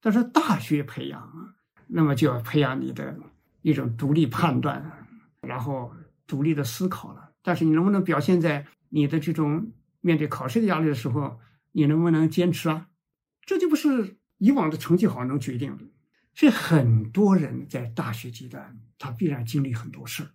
[0.00, 1.55] 但是大学培养，
[1.87, 3.16] 那么就要培养你的
[3.62, 5.07] 一种独立判断，
[5.40, 5.92] 然后
[6.27, 7.31] 独立的思考了。
[7.42, 11.38] 但是你能不能表现在你的这种面对考试的压力的时候，
[11.72, 12.88] 你能不能坚持啊？
[13.42, 15.85] 这就不是以往的成绩好能决定的。
[16.35, 20.31] 所以很多人在大学阶段，他必然经历很多事儿，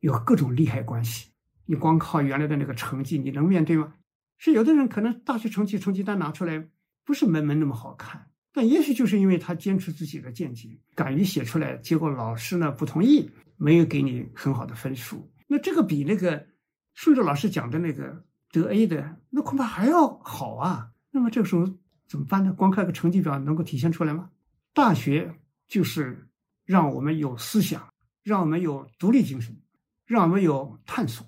[0.00, 1.30] 有各种利害关系。
[1.66, 3.94] 你光靠原来的那个成绩，你能面对吗？
[4.38, 6.68] 是有的人可能大学成绩成绩单拿出来，
[7.06, 15.30] 不是门门那么好看，但也许就是因为他坚持自己的见解，敢于写出来，结果老师呢不同意，没有给你很好的分数。
[15.46, 16.46] 那这个比那个
[16.94, 20.90] 顺着老师讲的那个得 A 的，那恐怕还要好啊。
[21.12, 21.64] 那么这个时候
[22.08, 22.52] 怎么办呢？
[22.52, 24.30] 光看个成绩表能够体现出来吗？
[24.74, 25.32] 大学
[25.68, 26.28] 就是
[26.64, 27.88] 让我们有思想，
[28.24, 29.56] 让我们有独立精神，
[30.04, 31.24] 让我们有探索。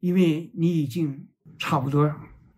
[0.00, 2.12] 因为你已经差不多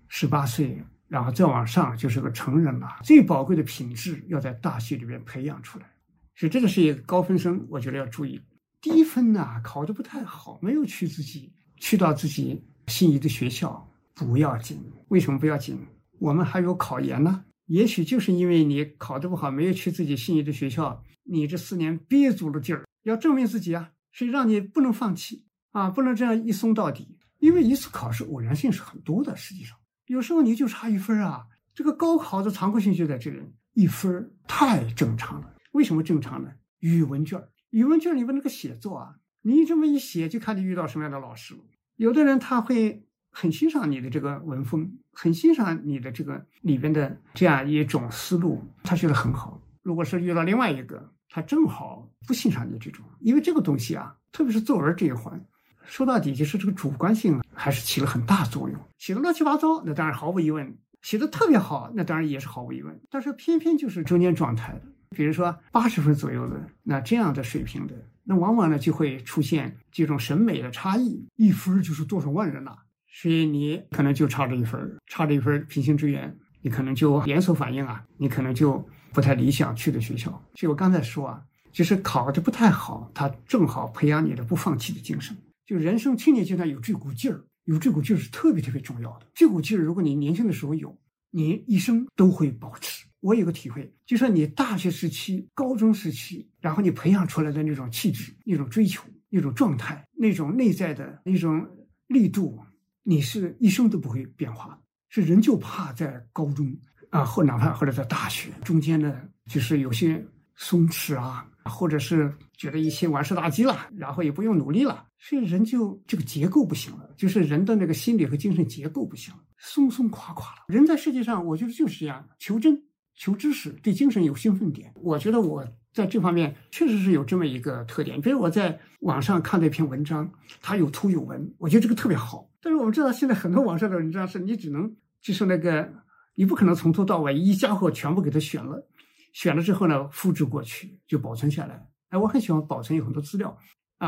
[0.09, 0.83] 十八岁，
[1.14, 2.88] 然后再往上就是个成人了。
[3.05, 5.87] 最宝贵的品质要在大学里面培养出来，
[6.35, 8.40] 所以这个是一个高分生，我觉得要注意。
[8.81, 14.83] 低分呢考的不太好，没有去自己去到自己心仪的学校不要紧。
[15.07, 15.79] 为什么不要紧？
[16.18, 17.44] 我们还有考研呢。
[17.66, 27.16] 也许就是因为你考得不好，没有去自己心仪的学校，你这四年憋足了劲儿，要证明自己啊，所以让你不能放弃啊，不能这样一松到底。
[27.38, 31.47] 因为一次考试偶然性是很多的，实际上有时候你就差一分啊。
[31.75, 33.40] 这个高考的残酷性就在这里，
[33.73, 35.55] 一分太正常了。
[35.73, 36.53] 为什么正常呢？
[36.79, 41.61] 语文卷语文卷里面那个写作啊，你这么一写，就看你遇到什么样的老师了。
[41.97, 49.61] 有的人他会很欣赏你的这个文风，很欣赏你的这个里边的这样一种思路，他觉得很好。
[49.83, 55.45] 如果是遇到另外一个，他正好不欣赏你这种，因为这个东西啊，特别是作文这一环。
[55.87, 58.79] 说到底，就是这个主观性还是起了很大作用。
[58.99, 60.66] 写的乱七八糟，那当然毫无疑问；
[61.03, 62.99] 写的特别好，那当然也是毫无疑问。
[63.11, 67.94] 但是偏偏就是中间状态的，比如说八十分左右的，那这样的水平的，
[68.25, 72.75] 那往往呢就会出现这种审美的差异，一分就是多少万人呐，
[73.12, 80.31] 所以你可能就差这一分，差这一分平行之缘，你可能就连锁反应啊，你可能就不太理想去的学校。
[80.55, 85.37] 所以我刚才说啊，就是考的不太好，它正好培养你的不放弃的精神。
[85.66, 89.27] 就人生青年阶段有这股劲儿，有这股劲儿是特别特别重要的。
[89.35, 90.96] 这股劲儿，如果你年轻的时候有，
[91.31, 93.07] 你一生都会保持。
[93.20, 101.66] 我有个体会，就说你大学时期、高中时期，然后你培养出来的那种气质、那种追求、那种状态、那种内在的那种
[102.09, 102.61] 力度，
[103.03, 104.79] 你是一生都不会变化。
[105.09, 106.77] 是人就怕在高中
[107.09, 110.22] 啊，或哪怕或者在大学中间呢，就是有些
[110.57, 111.48] 松弛啊。
[111.66, 120.64] 或者是觉得一切完事大吉了，然后也不用努力了，所以人就这个结构不行了，就是人的那个心理和精神结构不行了，松松垮垮了。
[120.68, 122.84] 人在世界上，我觉得就是这样，求真、
[123.14, 124.92] 求知识，对精神有兴奋点。
[124.96, 128.20] 我觉得我在这方面确实是有这么一个特点。
[128.20, 132.50] 比如我在网上看到一篇文章，它有图有文，我觉得这个特别好。
[132.60, 135.90] 但是我们知道，现在很多网上的文章是你只能就是那个，
[136.34, 138.87] 你不可能从头到尾一家伙全部给它选了。
[139.32, 141.88] 选了之后呢，复制过去就保存下来。
[142.10, 143.56] 哎，我很喜欢保存有很多资料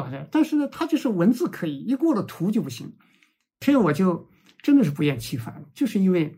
[0.03, 2.95] 啊，但是呢，它就是文字可以，一过了图就不行。
[3.61, 4.29] 所以我就
[4.63, 6.37] 真的是不厌其烦，就是因为，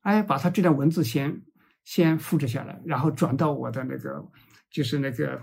[0.00, 1.42] 哎，把它这段文字先
[1.84, 4.24] 先复制下来，然后转到我的那个
[4.70, 5.40] 就是那个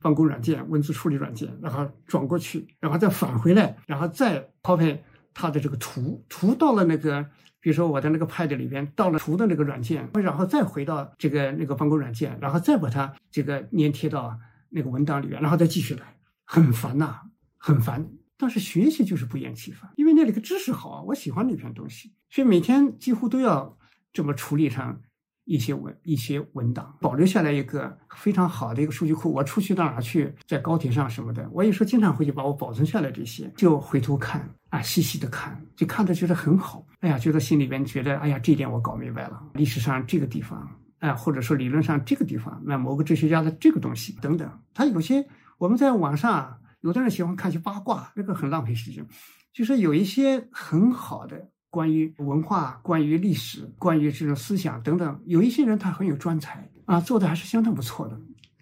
[0.00, 4.98] 办公软件、文字处理软件，然后转过去，然后再返回来，然后再 copy
[5.34, 7.26] 它的这个图，图到了那个。
[7.64, 14.36] 比如说我的那个 Pad 里边到了图的那个软件，然后再回到这个那个办公软件，然后再把它这个粘贴到
[14.68, 16.02] 那个文档里边，然后再继续来，
[16.44, 17.20] 很烦呐，
[17.56, 18.08] 很烦。
[18.36, 23.78] 但是学习就是不厌其烦，因为那里的知识好啊，我喜欢那篇东西，所以每天几乎都要
[24.12, 25.00] 这么处理上。
[25.44, 45.26] 一些文一些文档保留下来一个非常好的一个数据库，我出去到哪去，在高铁上什么的，我有时候经常会去把我保存下来这些，就回头看啊，细细的看，就看着觉得很好，哎呀，觉得心里边觉得，哎呀，这点我搞明白了，历史上这个地方，哎，或者说理论上这个地方，那某个哲学家的这个东西等等，他有些
[45.62, 49.06] 我们在网上，有的人喜欢看些八卦，那个很浪费时间，
[49.52, 51.50] 就是有一些很好的。
[51.70, 58.20] 关于文化、关于历史、关于这种思想等等，有一些人他很有专才啊，做的还是相当不错的，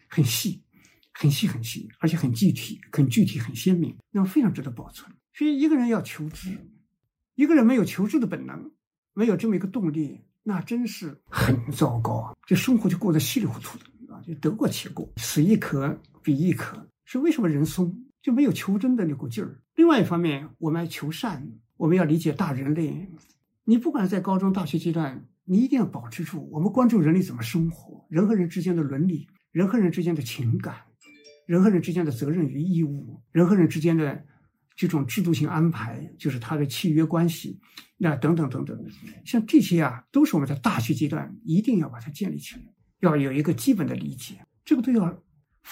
[0.09, 0.63] 很细、
[1.15, 5.11] 很细、很细，而且很具体、很具体、很鲜明，那么非常值得保存。
[5.33, 6.55] 所以一个人要求知，
[7.35, 8.71] 一个人没有求知的本能，
[9.15, 12.35] 没有这么一个动力，那真是很糟糕啊！
[12.47, 16.87] 这生活就过得稀里糊涂的啊，就得过且过，此亦可彼亦可。
[17.13, 19.61] 是为什么人松就没有求真的那股劲儿？
[19.75, 21.51] 另外一方面，我们还求善。
[21.77, 23.09] 我们要理解大人类，
[23.65, 26.49] 你不管在高中、大学阶段，你一定要保持住。
[26.53, 30.77] 我们关注人类怎么生活，人和人之间的伦理，人和人之间的情感，
[31.47, 34.25] 人和人之间的责任与义务，人和人之间的
[34.77, 37.59] 这种制度性安排，就是他的契约关系，
[37.97, 38.79] 那等等等等，
[39.25, 42.63] 像这些啊，都是我们在大学阶段一定要把它建立起来，
[43.01, 44.35] 要有一个基本的理解。
[44.65, 45.23] 这个都要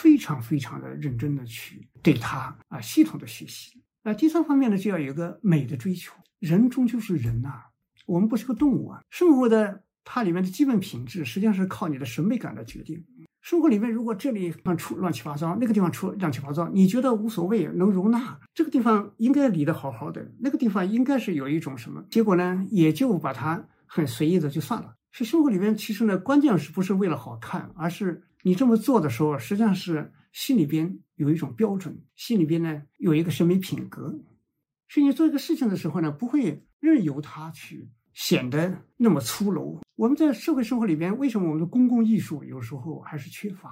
[0.00, 3.82] 非常非常的认真的去对它啊系统的学习。
[4.04, 6.14] 那第三方面呢，就要有一个美的追求。
[6.38, 7.64] 人终究是人呐，
[8.06, 9.00] 我们不是个动物啊。
[9.10, 13.04] 生活的它里面的基本品质，实际上是靠你的审美感来决定。
[13.40, 22.64] 生活里面如果这里放出乱七八糟，那个地方出乱七八糟，你觉得无所谓，能容纳这个地方应该理得好好的，那个地方应该是有一种什么结果呢？
[22.70, 24.94] 也就把它很随意的就算了。
[25.10, 34.20] 是生活里面其实呢，关键是不是为了好看，而是你这么做的时候，实际上是心里边有一种标准，心里边呢有一个审美品格。
[34.88, 39.78] 所以你做一个事情的时候呢，不会任由它去显得那么粗陋。
[39.96, 43.70] 我们在社会生活里边，为什么我们的公共艺术有时候还是缺乏？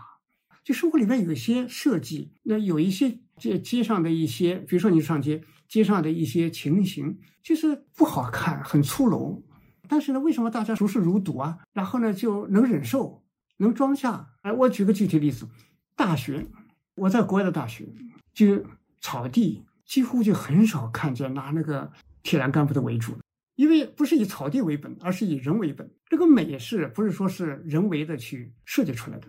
[0.65, 9.41] 就生活里面有一些设计，那有一些街街上的一些，比如说你上街，街上的一些情形，就是不好看，很粗陋。
[9.89, 11.59] 但是呢，为什么大家熟视如睹啊？
[11.73, 13.23] 然后呢，就能忍受，
[13.59, 14.35] 能装下？
[14.43, 15.49] 哎，我举个具体例子，
[15.95, 16.47] 大学，
[16.95, 17.87] 我在国外的大学，
[18.33, 18.65] 就
[19.01, 19.65] 草地。
[19.87, 21.89] 几乎就很少看见拿那个
[22.25, 23.17] 铁栏杆把它围住
[23.55, 25.89] 因为不是以草地为本，而是以人为本。
[26.09, 29.29] 这个美是不是说是人为的去设计出来的？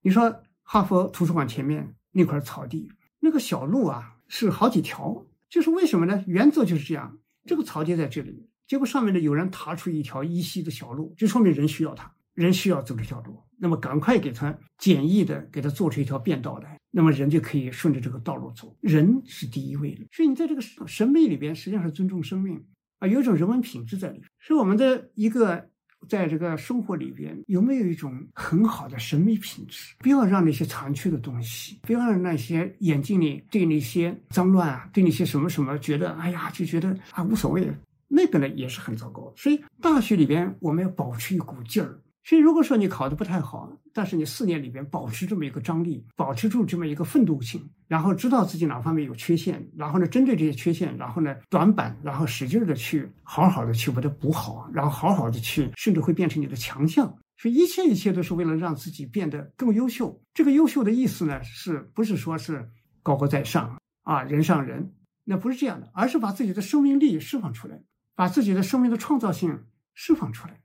[0.00, 2.90] 你说哈佛图书馆前面那块草地，
[3.20, 6.24] 那个小路啊是好几条，就是为什么呢？
[6.26, 12.10] 原则就是这样，这个草地在这里，结果上面呢有人踏出一条依稀的小路，就说明人需要它。
[12.34, 18.74] 人需要走这条路，那么赶快给他简易的给他做出一条便道来，那么人就可以顺着这个道路走。
[18.80, 22.62] 人是第一位的，所以你在这个审美里边，实际上是尊重生命
[23.00, 24.26] 啊，有一种人文品质在里面。
[24.38, 25.68] 是我们的一个
[26.08, 29.94] 在这个生活里边有没有一种很好的审美品质？
[29.98, 37.70] 不要让那些残缺的东西，不要让那些眼睛里对那些脏乱啊，对那些什么什么觉得哎呀就觉得啊无所谓，
[38.08, 39.32] 那个呢也是很糟糕。
[39.36, 42.00] 所以大学里边我们要保持一股劲儿。
[42.24, 57.12] 所以，如果说你考的不太好，但是你四年里边保持这么一个张力，保持住这么一个奋斗性，然后知道自己哪方面有缺陷，然后呢，针对这些缺陷，然后呢，短板，然后使劲的去好好的去把它补好，然后好好的去，甚至会变成你的强项。
[57.38, 60.22] 所以，一切一切都是为了让自己变得更优秀。
[60.32, 62.70] 这个优秀的意思呢，是不是说是
[63.02, 64.94] 高高在上啊，人上人？
[65.24, 67.82] 那不是这样的，而是把自己的生命力释放出来，
[68.14, 70.61] 把自己的生命的创造性释放出来。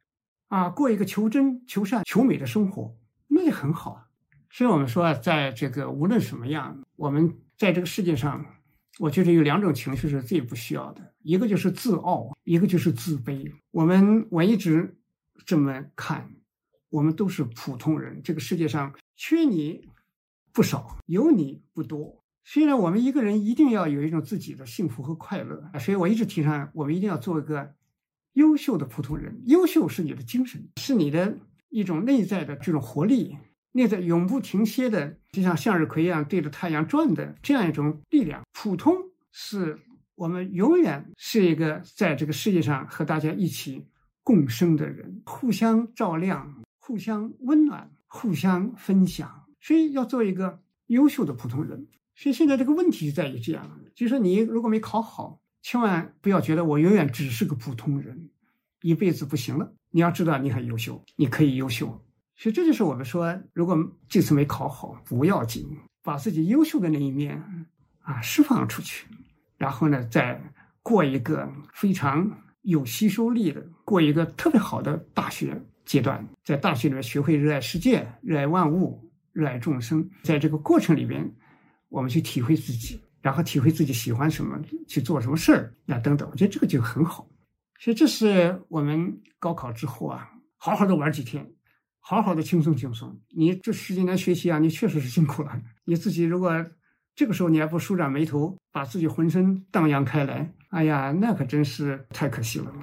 [0.47, 2.95] 啊，过一个求真、求善、求美的生活，
[3.27, 4.07] 那也很好。
[4.49, 8.45] 所以我们说，在这个无论什么样，我们在这个世界上，
[8.97, 13.51] 我觉得有两种情绪是最不需要的，一个就是自傲，一个就是自卑。
[13.71, 14.97] 我们我一直
[15.45, 16.31] 这么看，
[16.89, 19.89] 我们都是普通人，这个世界上缺你
[20.53, 22.23] 不少，有你不多。
[22.45, 25.69] 虽然，我们一个人一定要有一种自己的幸福和快乐。
[25.77, 27.75] 所以我一直提倡，我们一定要做一个。
[28.37, 33.35] 优秀的普通人，优秀是你的精神，是你的一种内在的这种活力，
[33.71, 38.43] 内在永不停歇的，就像向日葵一样对着太阳转的这样一种力量。
[38.53, 38.95] 普通
[39.31, 39.79] 是
[40.13, 43.87] 我们永远是一个在这个世界上和大家一起
[44.23, 49.45] 共生的人，互相照亮，互相温暖，互相分享。
[49.59, 51.87] 所以要做一个优秀的普通人。
[52.15, 55.41] 所以现在这个问题就在于这样，就是说你如果没考好。
[55.69, 58.29] 千万不要觉得我永远只是个普通人，
[58.81, 59.73] 一辈子不行了。
[59.91, 61.87] 你要知道你很优秀，你可以优秀。
[62.37, 65.67] 所以这就是我们说，如果这次没考好不要紧，
[66.01, 67.43] 把自己优秀的那一面
[67.99, 69.07] 啊释放出去，
[69.57, 70.41] 然后呢，再
[70.81, 81.29] 过一个非常有吸收力的，过一个特别好的大学阶段，在大学里面学会热爱世界、热爱万物、热爱众生，在这个过程里边，
[81.89, 83.01] 我们去体会自己。
[83.27, 84.57] 然后体会自己喜欢什么，
[84.87, 87.27] 去做什么事儿，那等等，我觉得这个就很好。
[87.77, 91.45] 所以这是我们高考之后啊，好好的玩几天，
[91.99, 93.19] 好好的轻松轻松。
[93.35, 95.61] 你这十几年学习啊，你确实是辛苦了。
[95.83, 96.65] 你自己如果
[97.15, 102.73] 这个时候你还不舒展眉头，把自己浑身荡漾开来，哎呀，那可真是太可惜了。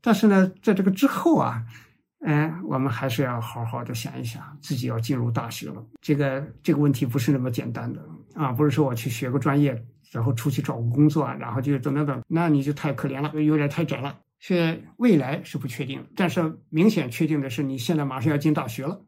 [0.00, 1.66] 但是呢，在这个之后啊。
[2.26, 5.86] 哎，我们还是要好好的想一想，自己要进入大学了。
[6.00, 8.04] 这个这个问题不是那么简单的
[8.38, 14.20] 啊，不是说我去学个专业，然后出去找个工作，然后就怎么怎么，那你就太可怜了，有点太窄了。
[14.38, 19.04] 所以未来是不确定，但是明显确定的是，你现在马上要进大学了。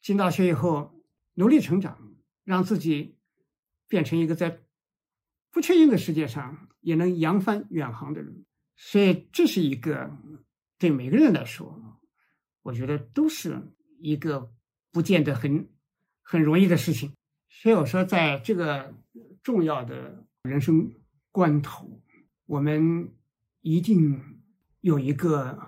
[0.00, 0.98] 进大学以后，
[1.34, 1.98] 努力成长，
[2.42, 3.18] 让自己
[3.86, 4.60] 变成一个在
[5.50, 8.46] 不确定的世界上也能扬帆远航的人。
[8.76, 10.10] 所以这是一个
[10.78, 12.00] 对每个人来说。
[12.62, 13.60] 我觉得都是
[13.98, 14.50] 一个
[14.90, 15.68] 不见得很
[16.22, 17.12] 很容易的事情，
[17.50, 18.94] 所以我说，在这个
[19.42, 20.90] 重要的人生
[21.30, 22.00] 关头，
[22.46, 23.10] 我们
[23.60, 24.18] 一定
[24.80, 25.58] 有一个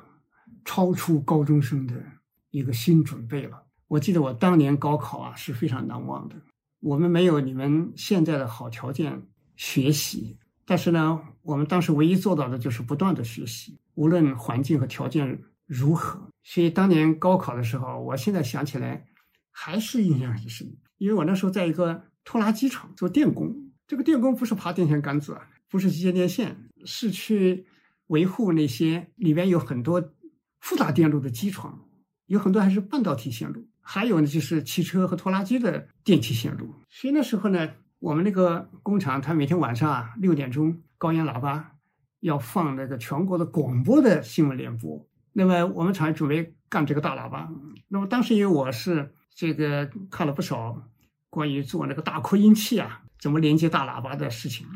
[0.65, 2.03] 超出高中生的
[2.51, 3.65] 一个新准备了。
[3.89, 6.37] 我记得我当年高考啊是非常难忘的，
[6.81, 9.23] 我们没有你们现在的好条件
[9.57, 16.31] 学习，但是呢，我们当时唯一做到的就是不断的学习，无论环境和条件如何。
[16.43, 19.07] 所以当年高考的时候，我现在想起来
[19.51, 25.37] 还是印象很深，因为我那时候在一个拖拉机厂做电工，这个电工不是爬电线杆子，
[25.69, 27.67] 不是接电线，是去
[28.07, 30.13] 维护那些里面有很多
[30.61, 31.89] 复杂电路的机床，
[32.27, 33.67] 有很多还是半导体线路。
[33.81, 36.73] 还有呢，就是汽车和拖拉机的电气线路。
[36.89, 41.73] 所以那时候呢，我们那个工厂，它每天晚上啊六点钟，高音喇叭
[42.21, 45.05] 要放那个全国的广播的新闻联播。
[45.33, 47.51] 那么我们厂准备干这个大喇叭。
[47.89, 50.89] 那么当时因为我是这个看了不少
[51.33, 54.67] 关于做那个大扩音器啊，怎么连接大喇叭的事情，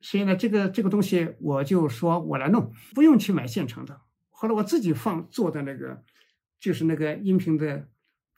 [0.00, 4.00] 所以呢，这个这个东西我就说我来弄，不用去买现成的。
[4.30, 6.02] 后来我自己放做的那个，
[6.58, 7.86] 就是那个音频的。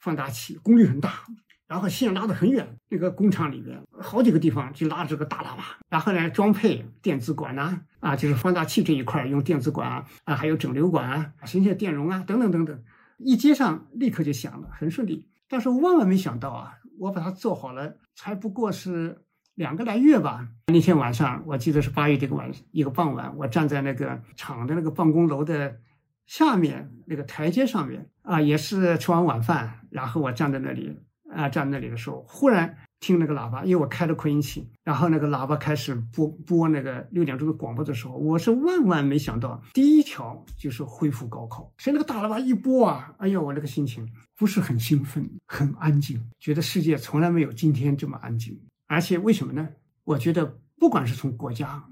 [0.01, 1.25] 放大器功率很大，
[1.67, 12.81] 然后线拉得很远，那个工厂里边好几个地方就拉这个大喇叭，然后呢装配电子管呐，啊就是放大器这一块用电子管啊，啊还有整流管啊，行线电容啊等等等等，
[13.17, 15.27] 一接上立刻就响了，很顺利。
[15.49, 19.23] 但是我万万没想到啊，我把它做好了，才不过是
[19.55, 20.47] 两个来月吧。
[20.67, 25.79] 那天晚上我记得是八月这个晚一个傍晚，我站在那个厂的那个办公楼的。
[26.25, 30.95] 下面那个台阶上面啊，也是吃完晚饭，然后我站在那里
[31.33, 41.71] 啊，站在那里的时候，忽然听那个喇叭，因为我开了扩音器，然后那个喇叭开始播播那个六点钟的广播的时候，我是万万没想到，第一条就是恢复高考。
[41.77, 48.59] 所以那个大喇叭一播啊，哎呦，我那个心情不是很兴奋，很安静，觉得世界从来没有今天这么安静。
[48.87, 49.69] 而且为什么呢？
[50.03, 51.83] 我觉得不管是从国家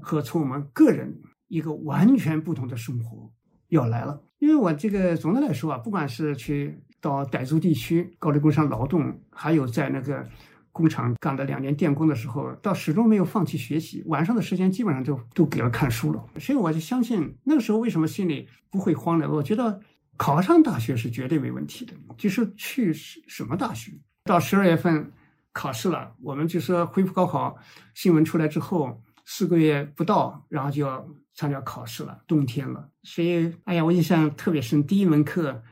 [0.00, 3.30] 和从我们个人一个完全不同的生活。
[3.68, 10.26] 要来了，因为我这个总的来说啊，不管是去到傣族地区高丽工厂劳动，还有在那个
[10.72, 16.24] 工厂干了两年电工的时候，到始终没有放弃学习，晚上的时间基本上都都给了看书了。
[16.40, 19.30] 所以我就相信那个时候为什么心里不会慌呢？
[19.30, 19.80] 我觉得
[20.16, 23.92] 考上大学是绝对没问题的，就是去什么大学。
[24.24, 25.12] 到十二月份
[25.52, 27.56] 考试了，我们就说恢复高考
[27.94, 29.00] 新闻出来之后。
[29.28, 31.04] 四个月不到，然后就要
[31.34, 34.86] 参加考试了，冬天了，所以，哎呀，我印象特别深。
[34.86, 35.64] 第一门课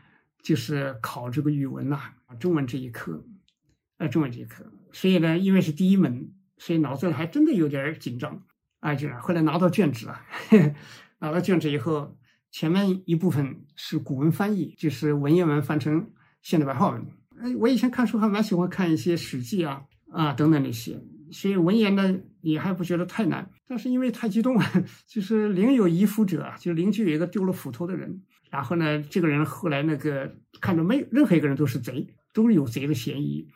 [0.44, 1.98] 就是考这个语文呐，
[2.38, 3.24] 中文这一课，
[3.96, 4.70] 呃，中文这一课。
[4.92, 8.42] 所以呢，因为是第一门，所以脑子里还真的有点紧张，
[8.80, 10.20] 啊，就后来拿到卷子了，
[11.20, 12.16] 拿到卷子以后，
[12.50, 16.10] 前面一部分是古文翻译，就是文言文翻成
[16.42, 17.06] 现代白话文。
[17.40, 21.00] 哎，我以前看书还蛮喜欢看一些《史记》啊，啊等等那些。
[21.32, 24.64] 所以文言呢，也还不觉得太难，但是因为太激动了，
[25.08, 28.22] 就是邻有遗斧者，就邻居有一个丢了斧头的人，
[28.54, 33.48] 然后呢，这个人后来那个看着没有任何一个人都是贼，都是有贼的嫌疑。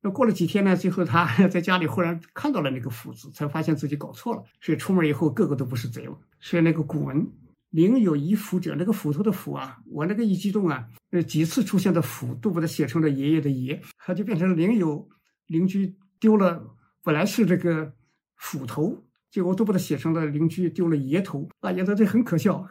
[0.00, 6.18] 那过了几天呢，最后他在家里忽然看到了那个斧子，才发现自己搞错了，所以出门以后个个都不是贼了。
[6.40, 7.30] 所以那个古文
[7.70, 15.08] “邻有遗斧者”，那个斧头的斧啊，我那个一激动啊，呃几次出现的斧都把它写成了爷爷的爷，他就变成邻有
[15.46, 16.74] 邻居丢了。
[17.04, 17.92] 本来是这个
[18.34, 22.66] 斧头，结果都把它写成了邻居丢了爷头，啊，觉得这很可笑，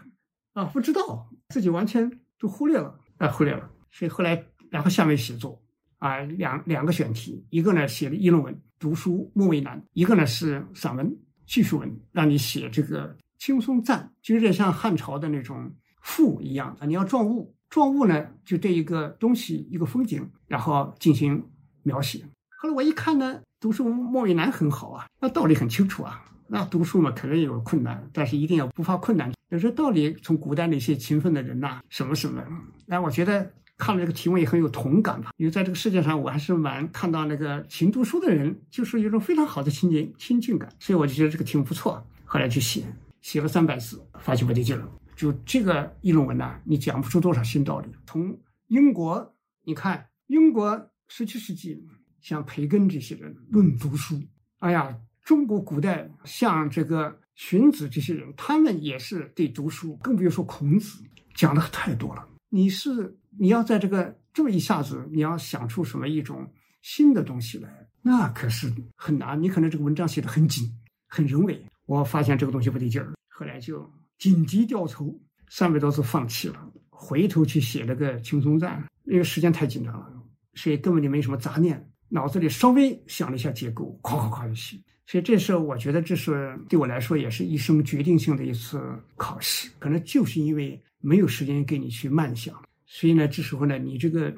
[0.52, 3.70] 啊，不知道自己完全就忽略了，啊，忽略了。
[3.92, 5.62] 所以后来，然后下面写作，
[5.98, 15.72] 啊，两两个选题，一个呢写的议论文，读书莫为难；一个呢是散文、叙述文，让你写这个轻松赞，就有点像汉朝的那种
[16.02, 16.86] 赋一样啊。
[16.86, 21.44] 你要状物，状物呢就对一个东西、一个风景，然后进行
[21.84, 22.24] 描写。
[22.62, 23.42] 后来我一看呢。
[23.62, 26.24] 读书莫为难很好啊，那道理很清楚啊。
[26.48, 29.34] 那读书嘛，肯定有困难，但是一定要不怕困难。
[29.50, 32.44] 有时候道理，从古代那些勤奋的人呐，什么什么，
[32.86, 35.32] 那我觉得看了这个题目也很有同感吧。
[35.38, 42.06] 因为在这个世界上，我还是蛮看到那个勤读书的人，就是有一种非常好的亲近亲近感，所以我就觉得这个题目不错。
[42.26, 42.84] 后来就写，
[43.22, 44.88] 写了三百字，发现不对劲了。
[45.16, 47.90] 就这个议论文呐，你讲不出多少新道理。
[48.06, 51.88] 从英国，你看英国十七世纪。
[52.22, 54.22] 像培根这些人论读书，
[54.58, 54.94] 哎呀，
[55.24, 61.02] 中国古代像这个荀子这些人，他们也是对读书，更不用说孔子
[61.34, 62.28] 讲的太多了。
[62.50, 69.42] 你是你要在这个这么一下子，你要想出什么一种新的东西来，那可是很难。
[69.42, 70.70] 你可能这个文章写的很紧，
[71.08, 71.64] 很人为。
[71.86, 75.18] 我发现这个东西不对劲儿，后来就紧急掉头，
[75.48, 80.12] 三百多字放弃了，回头去写了个轻松赞，因为时间太紧张了，
[80.56, 81.90] 所以根本就没什么杂念。
[82.10, 84.78] 脑子里稍微想了一下结构，夸夸夸就写。
[85.10, 88.80] 所以这时候我觉得这是对我来说也是一生决定性的一次
[89.18, 89.68] 考试。
[89.80, 92.54] 可能就是因为没有时间给你去慢想，
[92.86, 94.32] 所以呢，这时候呢，你这个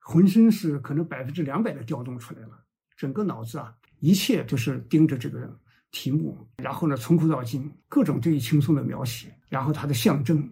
[0.00, 2.60] 浑身是可能百分之两百的调动出来了，
[2.96, 5.48] 整个脑子啊，一切都是盯着这个
[5.92, 10.50] 题目，然后呢，从古到今各种对于轻松的描写，然后它的象征，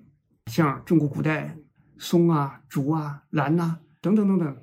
[0.53, 1.53] 像中国古代
[1.99, 4.57] 松啊、竹啊、兰呐等等等等，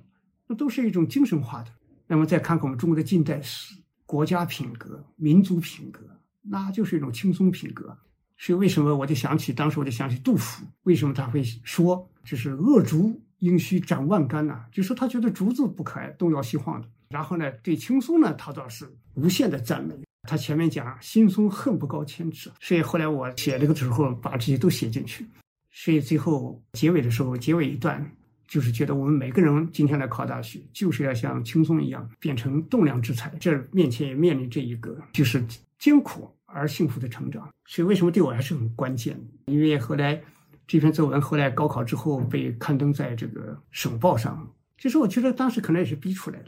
[0.47, 1.71] 那都是一种精神化的。
[2.07, 3.75] 那么再看看我们中国的近代史，
[4.11, 6.01] 国家品格、民族品格，
[6.41, 7.97] 那就是一种轻松品格。
[8.37, 14.65] 所以为什么我就想起当时我就想起杜甫，为什么他会说这是恶竹应须斩万竿呢？
[14.69, 16.87] 就说他觉得竹子不可爱，东摇西晃的。
[17.07, 19.95] 然后呢，对青松呢，他倒是无限的赞美。
[20.23, 25.25] 他前面讲心松恨不高千尺，所以后来我写这个时候把这些都写进去。
[25.71, 28.11] 所以最后结尾的时候，结尾一段
[28.51, 33.29] 就是觉得我们每个人今天来考大学，就是要像青松一样变成栋梁之才。
[33.39, 35.41] 这面前也面临这一个就是
[35.79, 36.29] 艰苦。
[36.53, 39.17] 而幸福的成长，所以为什么对我还是很关键？
[39.45, 40.21] 因为后来
[40.67, 44.45] 这篇作文后来高考之后被刊登在这个省报上，
[44.77, 46.47] 其实我觉得当时可能也是逼出来的。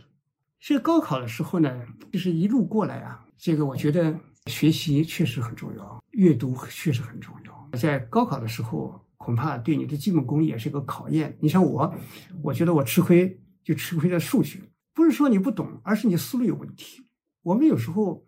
[0.60, 1.82] 所以高考的时候呢，
[2.12, 4.14] 就是一路过来啊，这个我觉得
[4.48, 7.70] 学习确实很重要，阅读确实很重要。
[7.80, 11.38] 在高考的时候，恐怕对你的基本功也是一个考验。
[11.42, 11.96] 你像我，
[12.44, 14.60] 我觉得我吃亏就吃亏在数学，
[14.94, 17.08] 不是说你不懂，而是你思路有问题。
[17.44, 18.26] 我们有时候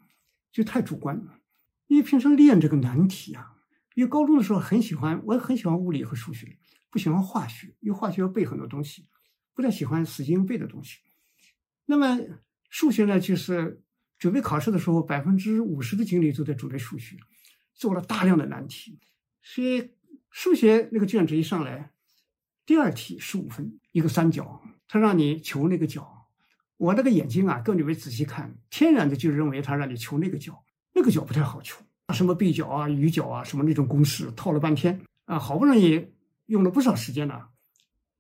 [0.51, 1.21] 就太主观。
[1.87, 3.57] 因为平时练这个难题啊，
[3.93, 6.57] 因为高中的时候很喜欢，我很喜欢物理和数学，
[6.89, 9.05] 不喜欢化学，因为化学要背很多东西，
[9.53, 10.97] 不太喜欢死记硬背的东西。
[11.85, 12.19] 那么
[12.69, 13.83] 数学呢，就是
[14.17, 17.17] 准备考试的时候，百分之五十的精力都在准备数学，
[17.75, 18.99] 做了大量的难题。
[19.43, 19.91] 所以
[20.35, 21.91] 数学那个卷子一上来，
[22.65, 26.27] 第二题十五分，一个三角，他让你求那个角，
[26.75, 30.61] 我那个眼睛啊，各位仔细看，天然的就认为他让你求那个角。
[30.91, 31.81] 那个角不太好求，
[32.13, 36.05] 什么背角啊、余角啊，什么那种公式套了半天啊，好不容易
[36.47, 37.43] 用了不少时间呢，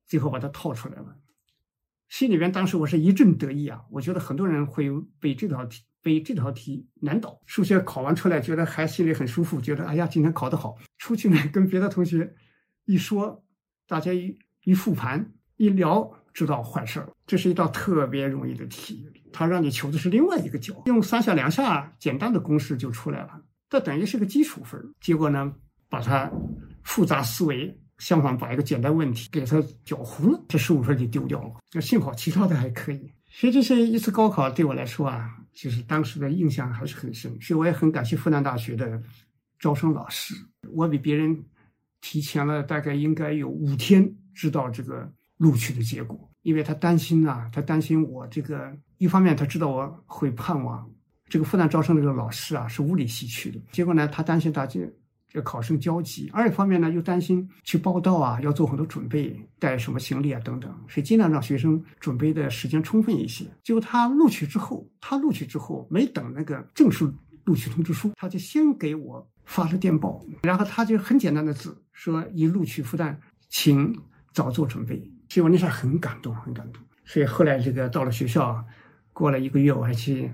[0.07, 1.17] 最后把它套出来了。
[2.07, 4.89] 心里边当时我是一阵得意啊，我觉得很多人会
[5.19, 7.41] 被这道题被这道题难倒。
[7.45, 10.77] 数学考完出来，觉得还心里很舒服，觉得哎呀，今天考得好。
[11.05, 12.33] 出去呢，跟别的同学
[12.85, 13.45] 一说，
[13.87, 16.11] 大家一一复盘一聊。
[16.33, 24.93] 知道坏事儿，这是一道特别容易的题，它让你求的是另外一个角，用三下两下简单的公式就出来了，这等于是个基础分。
[24.99, 25.53] 结果呢，
[25.87, 26.29] 把它
[26.83, 31.53] 复杂思维相反把一个简单问题给它搅糊了，这十五分就丢掉了。
[31.71, 33.09] 那幸好其他的还可以。
[33.29, 37.31] 所以这是一次高考对我来说啊，就是当时的印象还是很深。
[37.39, 39.01] 所以我也很感谢复旦大学的
[39.59, 40.33] 招生老师，
[40.71, 41.43] 我比别人
[42.01, 45.11] 提前了大概应该有五天知道这个。
[45.37, 50.89] 录取的结果，因为他担心啊，他担心我这个一方面他知道我会盼望
[51.27, 54.79] 这个复旦招生这个老师啊是物理系去的，结果呢他担心大家
[55.27, 63.45] 这考生焦急，二一方面呢又担心去报道啊要做很多准备，带什么行李啊等等，所以尽量让学生准备的时间充分一些。
[63.61, 73.15] 结果他录取之后，他录取之后没等那个正式录取通知书，他就先给我发了电报，然后他就很简单的字说已录取复旦，
[73.49, 73.97] 请
[74.33, 74.99] 早做准备。
[75.29, 76.83] 所以我那时候很感动，很感动。
[77.05, 78.63] 所以后来这个到了学校，
[79.13, 80.31] 过了一个月，我还去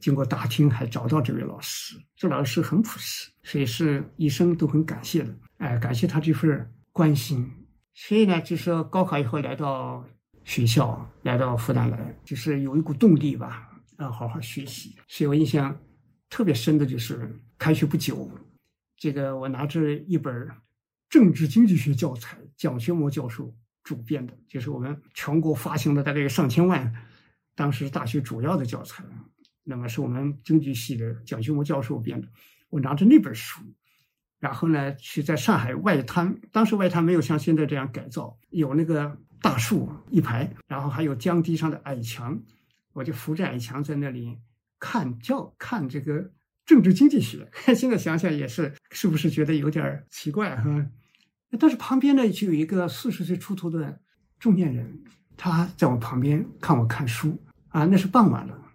[0.00, 1.96] 经过打听，还找到这位老师。
[2.16, 5.34] 这老师很朴实，所以是一生都很感谢的。
[5.58, 7.48] 哎，感谢他这份关心。
[7.94, 10.04] 所以呢，就是高考以后来到
[10.44, 14.96] 学校，来到复旦来，就是有一股动力吧，要好好学习。
[15.08, 15.76] 所以我印象
[16.30, 18.30] 特别深的就是开学不久，
[18.98, 20.50] 这个我拿着一本
[21.08, 23.56] 政治经济学教材，蒋学模教授。
[23.84, 26.94] 主编的，就是我们全国发行的大概有上千万，
[27.54, 29.02] 当时大学主要的教材，
[29.64, 32.28] 那么是我们经济系的蒋学模教授编的。
[32.68, 33.62] 我拿着那本书，
[34.40, 42.38] 然后呢，去在上海外滩，当时外滩没有像现在这样改造，有那个大树一排，然后还有江堤上的矮墙，
[42.92, 44.36] 我就扶着矮墙在那里
[44.78, 46.30] 看教看这个
[46.68, 47.50] 政治经济学。
[47.74, 50.86] 现在想想也是，是不是觉得有点奇怪哈？
[51.58, 54.02] 但是旁边呢，就有一个四十岁出头的
[54.38, 55.02] 中年人，
[55.34, 58.66] 他在我旁边看我看书啊，那是傍晚了。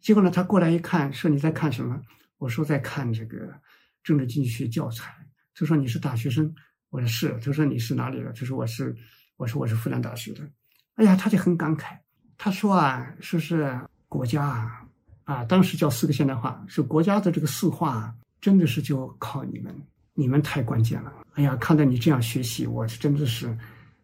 [0.00, 2.00] 结果呢，他过来一看，说你在看什么？
[2.38, 3.60] 我说在看这个
[4.04, 5.12] 政治经济学教材。
[5.52, 6.54] 他说你是大学生？
[6.90, 7.36] 我说是。
[7.44, 8.32] 他说你是哪里的？
[8.32, 8.94] 他说我是，
[9.36, 10.48] 我说我是复旦大学的。
[10.94, 11.98] 哎呀，他就很感慨，
[12.38, 14.85] 他说啊，说是国家啊，
[15.26, 19.72] 啊，当时叫四个现代化，是国家的这个四化，真的是就靠你们。
[20.18, 21.12] 你们太关键了！
[21.34, 23.54] 哎呀，看到你这样学习，我是真的是，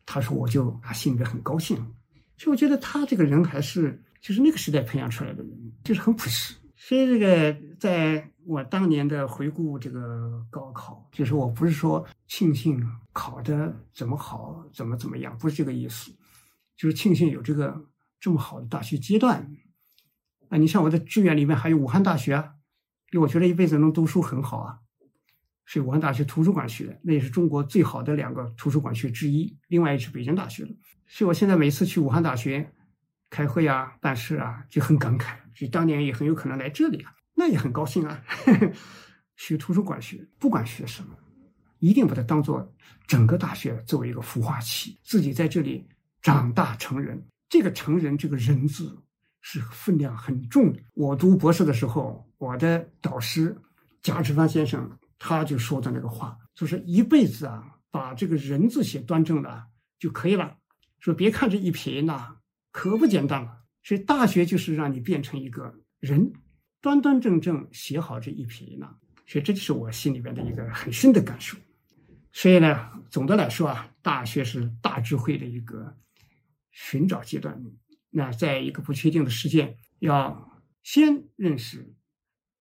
[0.04, 1.74] 他说我就啊心里边很高兴。
[2.36, 6.54] 所以我觉得他这个人还是就是那个时代培养出来的人，就是很朴实。
[6.76, 16.12] 所以这个在我当年的回顾这个高考，就是我不是说庆幸考的怎么好，怎么怎么样，不是这个意思，
[16.76, 17.82] 就是庆幸有这个
[18.20, 19.50] 这么好的大学阶段，
[20.52, 22.52] 啊，你像我的志愿里面还有武汉大学啊，
[23.10, 24.78] 因为我觉得一辈子能读书很好啊，
[25.64, 29.56] 是武汉大学图书馆学的，那也是中国最好的两个图书馆学之一。
[29.68, 30.76] 另外一是北京大学的，
[31.06, 32.70] 所以我现在每次去武汉大学
[33.30, 38.22] 开会啊、办事啊，就很感慨，就当年也很有可能来这里啊，那也很高兴啊。
[39.36, 41.16] 学图书馆学，不管学什么，
[41.78, 42.70] 一定把它当做
[43.06, 45.88] 整个大学作为一个孵化器，自己在这里
[46.20, 47.26] 长大成人。
[47.48, 49.02] 这个成人这个人字
[49.42, 50.80] 是分量很重的。
[50.94, 53.54] 我读博士的时候，我的导师
[54.00, 59.66] 贾志帆先生他就说的那个话，就是一辈子啊，把这个人字写端正了
[59.98, 60.56] 就可以了。
[60.98, 62.36] 说别看这一撇一捺，
[62.70, 63.58] 可不简单了。
[63.82, 66.32] 所以大学就是让你变成一个人，
[66.80, 68.96] 端端正正写好这一撇一捺。
[69.26, 71.58] 所以这就是我心里边的一个很深的感受。
[72.32, 75.94] 所以呢，总的来说啊，大学是大智慧的一个。
[76.74, 77.62] 寻找阶段，
[78.12, 81.94] 那在一个不确定的世界，要先认识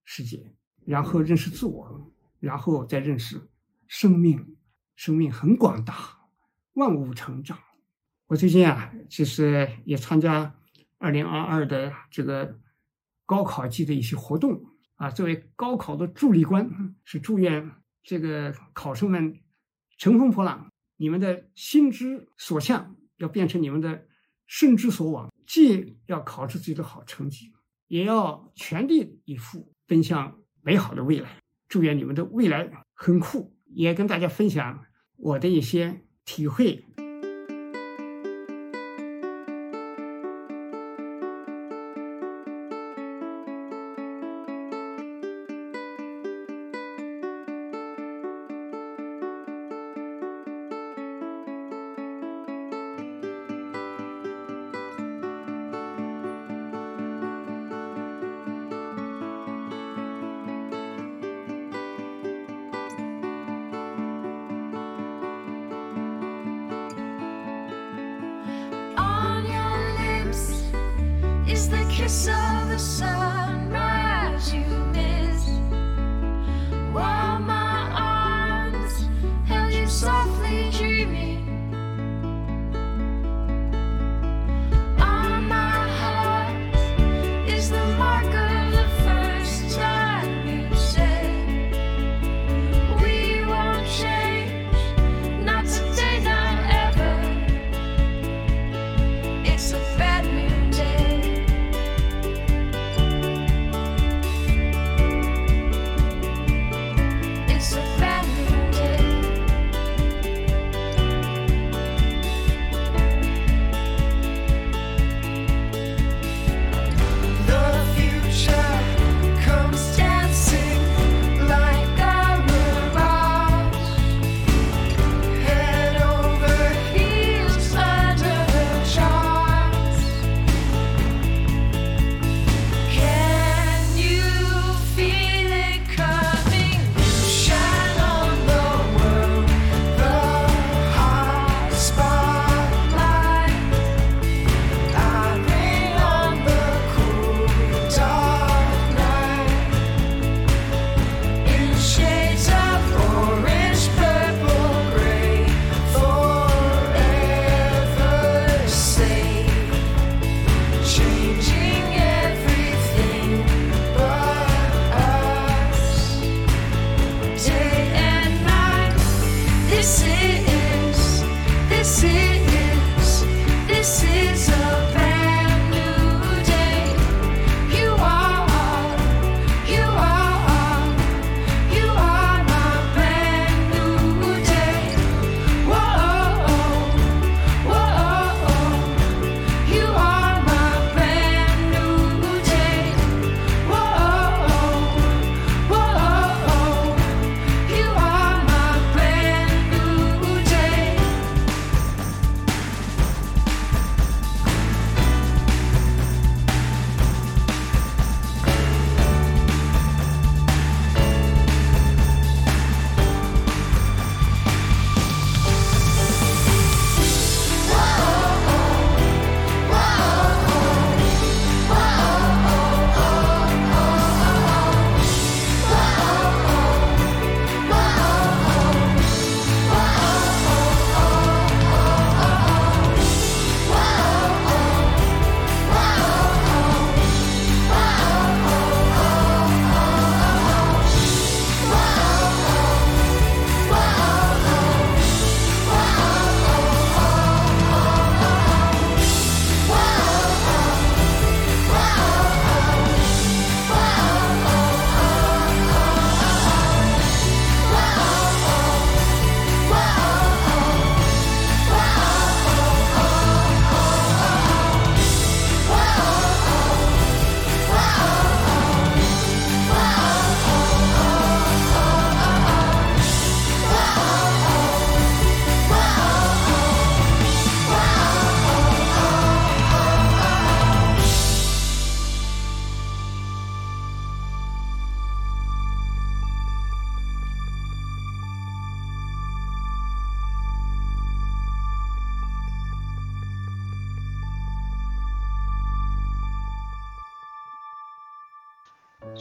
[0.04, 3.50] 世界，然后认识自我，然后再认识
[3.88, 4.58] 生命。
[4.96, 5.94] 生命很广大，
[6.74, 7.58] 万物成长。
[8.28, 10.56] 我最近啊，其实也参加
[11.00, 12.60] 二零二二的这个
[13.26, 14.64] 高考季的一些活动
[14.96, 15.10] 啊。
[15.10, 17.72] 作为高考的助力官，是祝愿
[18.04, 19.40] 这个考生们
[19.98, 22.96] 乘风破浪，你们的心之所向。
[23.18, 24.08] 要变成你们的
[24.52, 27.54] 甚之所往，既要考出自己的好成绩，
[27.88, 31.38] 也要全力以赴奔向美好的未来。
[31.70, 34.84] 祝愿你们的未来很酷，也跟大家分享
[35.16, 36.84] 我的一些体会。